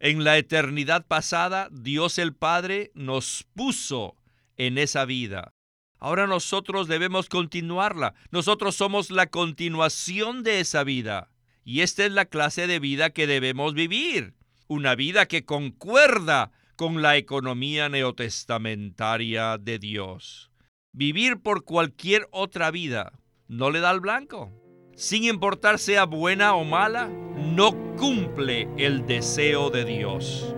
En 0.00 0.24
la 0.24 0.36
eternidad 0.38 1.06
pasada, 1.06 1.68
Dios 1.70 2.18
el 2.18 2.34
Padre 2.34 2.90
nos 2.94 3.46
puso 3.54 4.16
en 4.56 4.76
esa 4.76 5.04
vida. 5.04 5.52
Ahora 5.98 6.26
nosotros 6.26 6.88
debemos 6.88 7.28
continuarla. 7.28 8.14
Nosotros 8.30 8.74
somos 8.74 9.10
la 9.10 9.28
continuación 9.28 10.42
de 10.42 10.60
esa 10.60 10.84
vida. 10.84 11.30
Y 11.64 11.80
esta 11.80 12.04
es 12.04 12.12
la 12.12 12.26
clase 12.26 12.66
de 12.66 12.80
vida 12.80 13.10
que 13.10 13.26
debemos 13.26 13.72
vivir. 13.74 14.34
Una 14.68 14.94
vida 14.94 15.26
que 15.26 15.44
concuerda 15.44 16.52
con 16.76 17.02
la 17.02 17.16
economía 17.16 17.88
neotestamentaria 17.88 19.58
de 19.58 19.78
Dios. 19.78 20.50
Vivir 20.92 21.40
por 21.42 21.64
cualquier 21.64 22.28
otra 22.30 22.70
vida 22.70 23.12
no 23.48 23.70
le 23.70 23.80
da 23.80 23.90
al 23.90 24.00
blanco 24.00 24.52
sin 24.96 25.24
importar 25.24 25.78
sea 25.78 26.06
buena 26.06 26.54
o 26.54 26.64
mala, 26.64 27.08
no 27.36 27.72
cumple 27.96 28.66
el 28.78 29.06
deseo 29.06 29.68
de 29.68 29.84
Dios. 29.84 30.54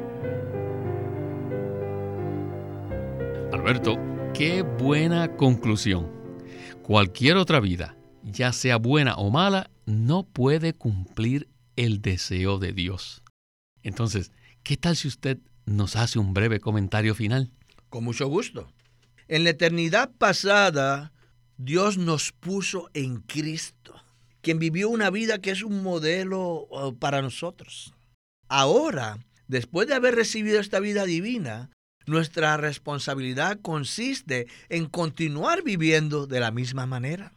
Alberto, 3.53 3.97
qué 4.35 4.63
buena 4.63 5.37
conclusión. 5.37 6.09
Cualquier 6.83 7.37
otra 7.37 7.59
vida, 7.59 7.97
ya 8.23 8.53
sea 8.53 8.77
buena 8.77 9.17
o 9.17 9.29
mala, 9.31 9.71
no 9.87 10.23
puede 10.23 10.73
cumplir 10.73 11.49
el 11.75 12.01
deseo 12.01 12.59
de 12.59 12.73
Dios. 12.73 13.25
Entonces, 13.83 14.31
¿qué 14.63 14.77
tal 14.77 14.95
si 14.95 15.09
usted 15.09 15.39
nos 15.69 15.97
hace 15.97 16.19
un 16.19 16.35
breve 16.35 16.61
comentario 16.61 17.15
final? 17.15 17.51
Con 17.89 18.05
mucho 18.05 18.27
gusto. 18.29 18.73
En 19.29 19.45
la 19.45 19.51
eternidad 19.51 20.11
pasada, 20.17 21.13
Dios 21.57 21.99
nos 21.99 22.33
puso 22.33 22.91
en 22.95 23.21
Cristo 23.21 23.95
quien 24.41 24.59
vivió 24.59 24.89
una 24.89 25.11
vida 25.11 25.41
que 25.41 25.51
es 25.51 25.63
un 25.63 25.83
modelo 25.83 26.67
uh, 26.71 26.95
para 26.99 27.23
nosotros. 27.23 27.95
Ahora, 28.49 29.19
después 29.47 29.89
de 29.89 29.95
haber 29.95 30.15
recibido 30.15 30.61
esta 30.61 30.81
vida 30.81 31.05
divina, 31.05 31.71
nuestra 32.07 32.57
responsabilidad 32.57 33.59
consiste 33.61 34.47
en 34.69 34.87
continuar 34.87 35.63
viviendo 35.63 36.27
de 36.27 36.41
la 36.41 36.51
misma 36.51 36.87
manera. 36.87 37.35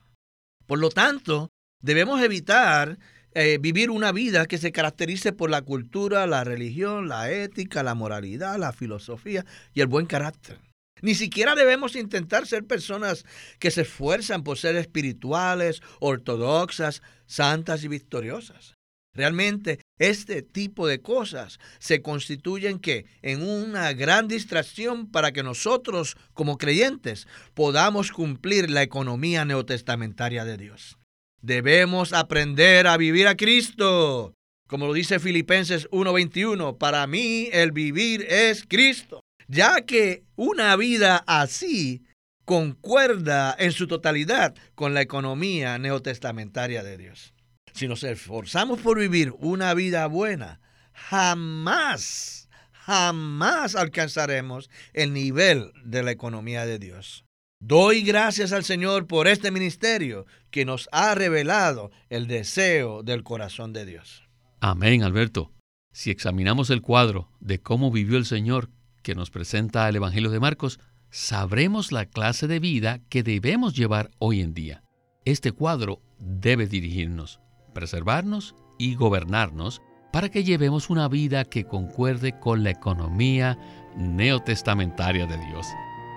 Por 0.65 0.79
lo 0.79 0.89
tanto, 0.89 1.49
debemos 1.81 2.21
evitar 2.21 2.97
eh, 3.33 3.57
vivir 3.59 3.89
una 3.89 4.11
vida 4.11 4.45
que 4.45 4.57
se 4.57 4.71
caracterice 4.71 5.31
por 5.31 5.49
la 5.49 5.61
cultura, 5.61 6.27
la 6.27 6.43
religión, 6.43 7.07
la 7.07 7.31
ética, 7.31 7.83
la 7.83 7.95
moralidad, 7.95 8.57
la 8.57 8.73
filosofía 8.73 9.45
y 9.73 9.81
el 9.81 9.87
buen 9.87 10.05
carácter. 10.05 10.59
Ni 11.01 11.15
siquiera 11.15 11.55
debemos 11.55 11.95
intentar 11.95 12.45
ser 12.45 12.65
personas 12.65 13.25
que 13.59 13.71
se 13.71 13.81
esfuerzan 13.81 14.43
por 14.43 14.57
ser 14.57 14.75
espirituales, 14.75 15.81
ortodoxas, 15.99 17.01
santas 17.25 17.83
y 17.83 17.87
victoriosas. 17.87 18.75
Realmente 19.13 19.79
este 19.99 20.41
tipo 20.41 20.87
de 20.87 21.01
cosas 21.01 21.59
se 21.79 22.01
constituyen 22.01 22.79
que 22.79 23.05
en 23.21 23.43
una 23.43 23.91
gran 23.93 24.27
distracción 24.27 25.11
para 25.11 25.33
que 25.33 25.43
nosotros 25.43 26.15
como 26.33 26.57
creyentes 26.57 27.27
podamos 27.53 28.11
cumplir 28.11 28.69
la 28.69 28.83
economía 28.83 29.43
neotestamentaria 29.43 30.45
de 30.45 30.57
Dios. 30.57 30.97
Debemos 31.41 32.13
aprender 32.13 32.87
a 32.87 32.97
vivir 32.97 33.27
a 33.27 33.35
Cristo. 33.35 34.33
Como 34.67 34.87
lo 34.87 34.93
dice 34.93 35.19
Filipenses 35.19 35.87
1:21, 35.91 36.77
para 36.77 37.05
mí 37.07 37.49
el 37.51 37.71
vivir 37.71 38.25
es 38.29 38.65
Cristo 38.67 39.21
ya 39.51 39.81
que 39.81 40.23
una 40.37 40.75
vida 40.77 41.23
así 41.27 42.03
concuerda 42.45 43.53
en 43.59 43.73
su 43.73 43.85
totalidad 43.85 44.55
con 44.75 44.93
la 44.93 45.01
economía 45.01 45.77
neotestamentaria 45.77 46.83
de 46.83 46.97
Dios. 46.97 47.33
Si 47.73 47.87
nos 47.87 48.03
esforzamos 48.03 48.79
por 48.79 48.97
vivir 48.97 49.33
una 49.39 49.73
vida 49.73 50.07
buena, 50.07 50.61
jamás, 50.93 52.47
jamás 52.71 53.75
alcanzaremos 53.75 54.69
el 54.93 55.13
nivel 55.13 55.73
de 55.83 56.03
la 56.03 56.11
economía 56.11 56.65
de 56.65 56.79
Dios. 56.79 57.25
Doy 57.63 58.01
gracias 58.01 58.53
al 58.53 58.63
Señor 58.63 59.05
por 59.05 59.27
este 59.27 59.51
ministerio 59.51 60.25
que 60.49 60.65
nos 60.65 60.89
ha 60.91 61.13
revelado 61.13 61.91
el 62.09 62.25
deseo 62.25 63.03
del 63.03 63.21
corazón 63.21 63.71
de 63.71 63.85
Dios. 63.85 64.23
Amén, 64.61 65.03
Alberto. 65.03 65.51
Si 65.93 66.09
examinamos 66.09 66.71
el 66.71 66.81
cuadro 66.81 67.29
de 67.39 67.59
cómo 67.59 67.91
vivió 67.91 68.17
el 68.17 68.25
Señor 68.25 68.71
que 69.03 69.13
nos 69.13 69.29
presenta 69.29 69.87
el 69.87 69.95
Evangelio 69.95 70.31
de 70.31 70.39
Marcos, 70.39 70.79
sabremos 71.11 71.91
la 71.91 72.07
clase 72.07 72.47
de 72.47 72.57
vida 72.57 72.99
que 73.09 73.21
debemos 73.21 73.75
llevar 73.75 74.09
hoy 74.17 74.41
en 74.41 74.55
día. 74.55 74.81
Este 75.23 75.51
cuadro 75.51 76.01
debe 76.17 76.65
dirigirnos, 76.65 77.41
preservarnos 77.75 78.55
y 78.79 78.95
gobernarnos 78.95 79.83
para 80.11 80.29
que 80.29 80.43
llevemos 80.43 80.89
una 80.89 81.07
vida 81.07 81.45
que 81.45 81.65
concuerde 81.65 82.39
con 82.39 82.63
la 82.63 82.71
economía 82.71 83.59
neotestamentaria 83.95 85.27
de 85.27 85.37
Dios. 85.37 85.67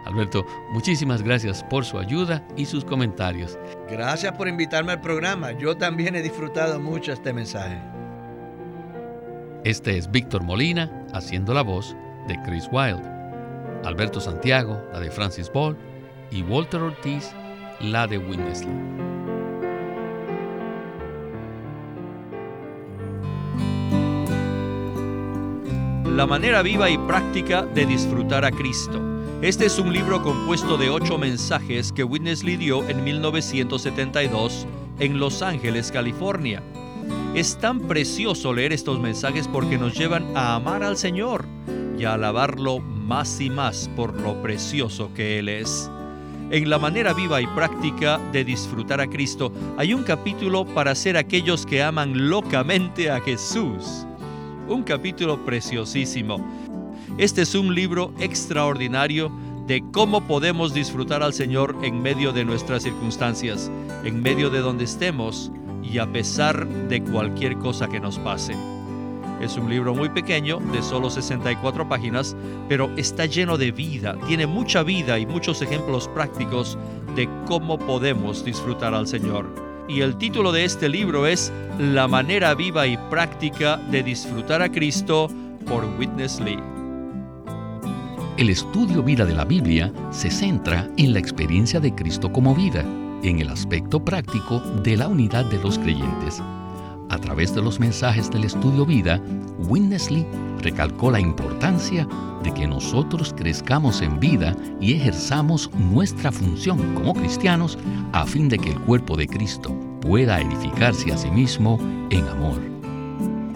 Alberto, 0.05 0.47
muchísimas 0.71 1.23
gracias 1.23 1.65
por 1.65 1.85
su 1.85 1.99
ayuda 1.99 2.47
y 2.57 2.67
sus 2.67 2.85
comentarios. 2.85 3.59
Gracias 3.91 4.33
por 4.33 4.49
invitarme 4.49 4.93
al 4.93 5.01
programa. 5.01 5.53
Yo 5.53 5.77
también 5.77 6.15
he 6.15 6.23
disfrutado 6.23 6.79
mucho 6.79 7.13
este 7.13 7.33
mensaje. 7.33 7.81
Este 9.65 9.97
es 9.97 10.11
Víctor 10.11 10.43
Molina 10.43 11.07
haciendo 11.15 11.55
la 11.55 11.63
voz 11.63 11.97
de 12.29 12.41
Chris 12.43 12.69
Wilde. 12.71 13.09
Alberto 13.85 14.21
Santiago, 14.21 14.83
la 14.93 15.01
de 15.01 15.11
Francis 15.11 15.51
Ball, 15.51 15.77
y 16.31 16.43
Walter 16.43 16.81
Ortiz, 16.81 17.33
la 17.81 18.07
de 18.07 18.19
Winnesley. 18.19 18.75
La 26.15 26.27
manera 26.27 26.63
viva 26.63 26.89
y 26.91 26.97
práctica 26.97 27.63
de 27.63 27.87
disfrutar 27.87 28.45
a 28.45 28.51
Cristo. 28.51 29.14
Este 29.45 29.67
es 29.67 29.79
un 29.79 29.93
libro 29.93 30.23
compuesto 30.23 30.79
de 30.79 30.89
ocho 30.89 31.19
mensajes 31.19 31.93
que 31.93 32.03
Winnesley 32.03 32.57
dio 32.57 32.83
en 32.89 33.05
1972 33.05 34.67
en 34.99 35.21
Los 35.21 35.43
Ángeles, 35.43 35.93
California. 35.93 36.63
Es 37.35 37.59
tan 37.59 37.81
precioso 37.81 38.55
leer 38.55 38.73
estos 38.73 38.99
mensajes 39.01 39.47
porque 39.47 39.77
nos 39.77 39.99
llevan 39.99 40.35
a 40.35 40.55
amar 40.55 40.83
al 40.83 40.97
Señor 40.97 41.45
y 41.99 42.05
a 42.05 42.15
alabarlo 42.15 42.79
más 42.79 43.39
y 43.39 43.51
más 43.51 43.91
por 43.95 44.19
lo 44.19 44.41
precioso 44.41 45.13
que 45.13 45.41
Él 45.41 45.51
es. 45.51 45.91
En 46.51 46.71
la 46.71 46.79
manera 46.79 47.13
viva 47.13 47.43
y 47.43 47.47
práctica 47.49 48.19
de 48.33 48.45
disfrutar 48.45 49.03
a 49.03 49.09
Cristo 49.09 49.53
hay 49.77 49.93
un 49.93 50.05
capítulo 50.05 50.65
para 50.65 50.95
ser 50.95 51.19
aquellos 51.19 51.67
que 51.67 51.83
aman 51.83 52.31
locamente 52.31 53.11
a 53.11 53.21
Jesús. 53.21 54.07
Un 54.67 54.83
capítulo 54.85 55.45
preciosísimo. 55.45 56.64
Este 57.19 57.43
es 57.43 57.55
un 57.55 57.75
libro 57.75 58.13
extraordinario 58.19 59.31
de 59.67 59.83
cómo 59.93 60.27
podemos 60.27 60.75
disfrutar 60.75 61.23
al 61.23 61.33
Señor 61.33 61.77
en 61.83 62.03
medio 62.03 62.33
de 62.33 62.45
nuestras 62.45 62.83
circunstancias, 62.83 63.71
en 64.05 64.23
medio 64.23 64.51
de 64.51 64.61
donde 64.61 64.85
estemos 64.85 65.51
y 65.83 65.99
a 65.99 66.11
pesar 66.11 66.67
de 66.89 67.03
cualquier 67.03 67.57
cosa 67.59 67.89
que 67.89 68.01
nos 68.01 68.19
pase. 68.19 68.55
Es 69.41 69.57
un 69.57 69.69
libro 69.69 69.95
muy 69.95 70.09
pequeño, 70.09 70.59
de 70.73 70.83
solo 70.83 71.11
64 71.11 71.89
páginas, 71.89 72.37
pero 72.69 72.91
está 72.97 73.27
lleno 73.27 73.59
de 73.59 73.73
vida, 73.73 74.17
tiene 74.27 74.47
mucha 74.47 74.83
vida 74.83 75.19
y 75.19 75.27
muchos 75.27 75.61
ejemplos 75.61 76.09
prácticos 76.09 76.79
de 77.15 77.29
cómo 77.47 77.79
podemos 77.79 78.45
disfrutar 78.45 78.95
al 78.95 79.07
Señor. 79.07 79.47
Y 79.89 80.01
el 80.01 80.17
título 80.17 80.51
de 80.53 80.65
este 80.65 80.89
libro 80.89 81.27
es 81.27 81.53
La 81.79 82.09
manera 82.09 82.55
viva 82.55 82.87
y 82.87 82.97
práctica 83.11 83.77
de 83.91 84.03
disfrutar 84.03 84.63
a 84.63 84.71
Cristo 84.71 85.29
por 85.67 85.85
Witness 85.99 86.41
Lee. 86.41 86.74
El 88.37 88.51
estudio 88.51 89.03
vida 89.03 89.25
de 89.25 89.35
la 89.35 89.45
Biblia 89.45 89.93
se 90.11 90.31
centra 90.31 90.89
en 90.97 91.13
la 91.13 91.19
experiencia 91.21 91.81
de 91.81 91.95
Cristo 91.95 92.33
como 92.33 92.55
vida, 92.55 92.85
en 93.23 93.41
el 93.41 93.49
aspecto 93.49 94.05
práctico 94.05 94.61
de 94.83 94.97
la 94.97 95.09
unidad 95.09 95.45
de 95.47 95.59
los 95.63 95.79
creyentes 95.79 96.43
a 97.15 97.19
través 97.19 97.55
de 97.55 97.63
los 97.63 97.79
mensajes 97.79 98.31
del 98.31 98.45
estudio 98.45 98.85
vida, 98.85 99.21
Winnesley 99.69 100.27
recalcó 100.61 101.13
la 101.13 101.21
importancia 101.21 102.09
de 102.43 102.53
que 102.53 102.67
nosotros 102.67 103.33
crezcamos 103.37 104.03
en 104.03 104.19
vida 104.19 104.57
y 104.81 104.95
ejerzamos 104.95 105.71
nuestra 105.75 106.33
función 106.33 106.95
como 106.95 107.15
cristianos 107.15 107.79
a 108.13 108.27
fin 108.27 108.49
de 108.49 108.59
que 108.59 108.71
el 108.71 108.81
cuerpo 108.81 109.17
de 109.17 109.29
Cristo 109.29 109.75
pueda 110.01 110.41
edificarse 110.41 111.13
a 111.13 111.17
sí 111.17 111.31
mismo 111.31 111.79
en 112.11 112.27
amor. 112.27 112.61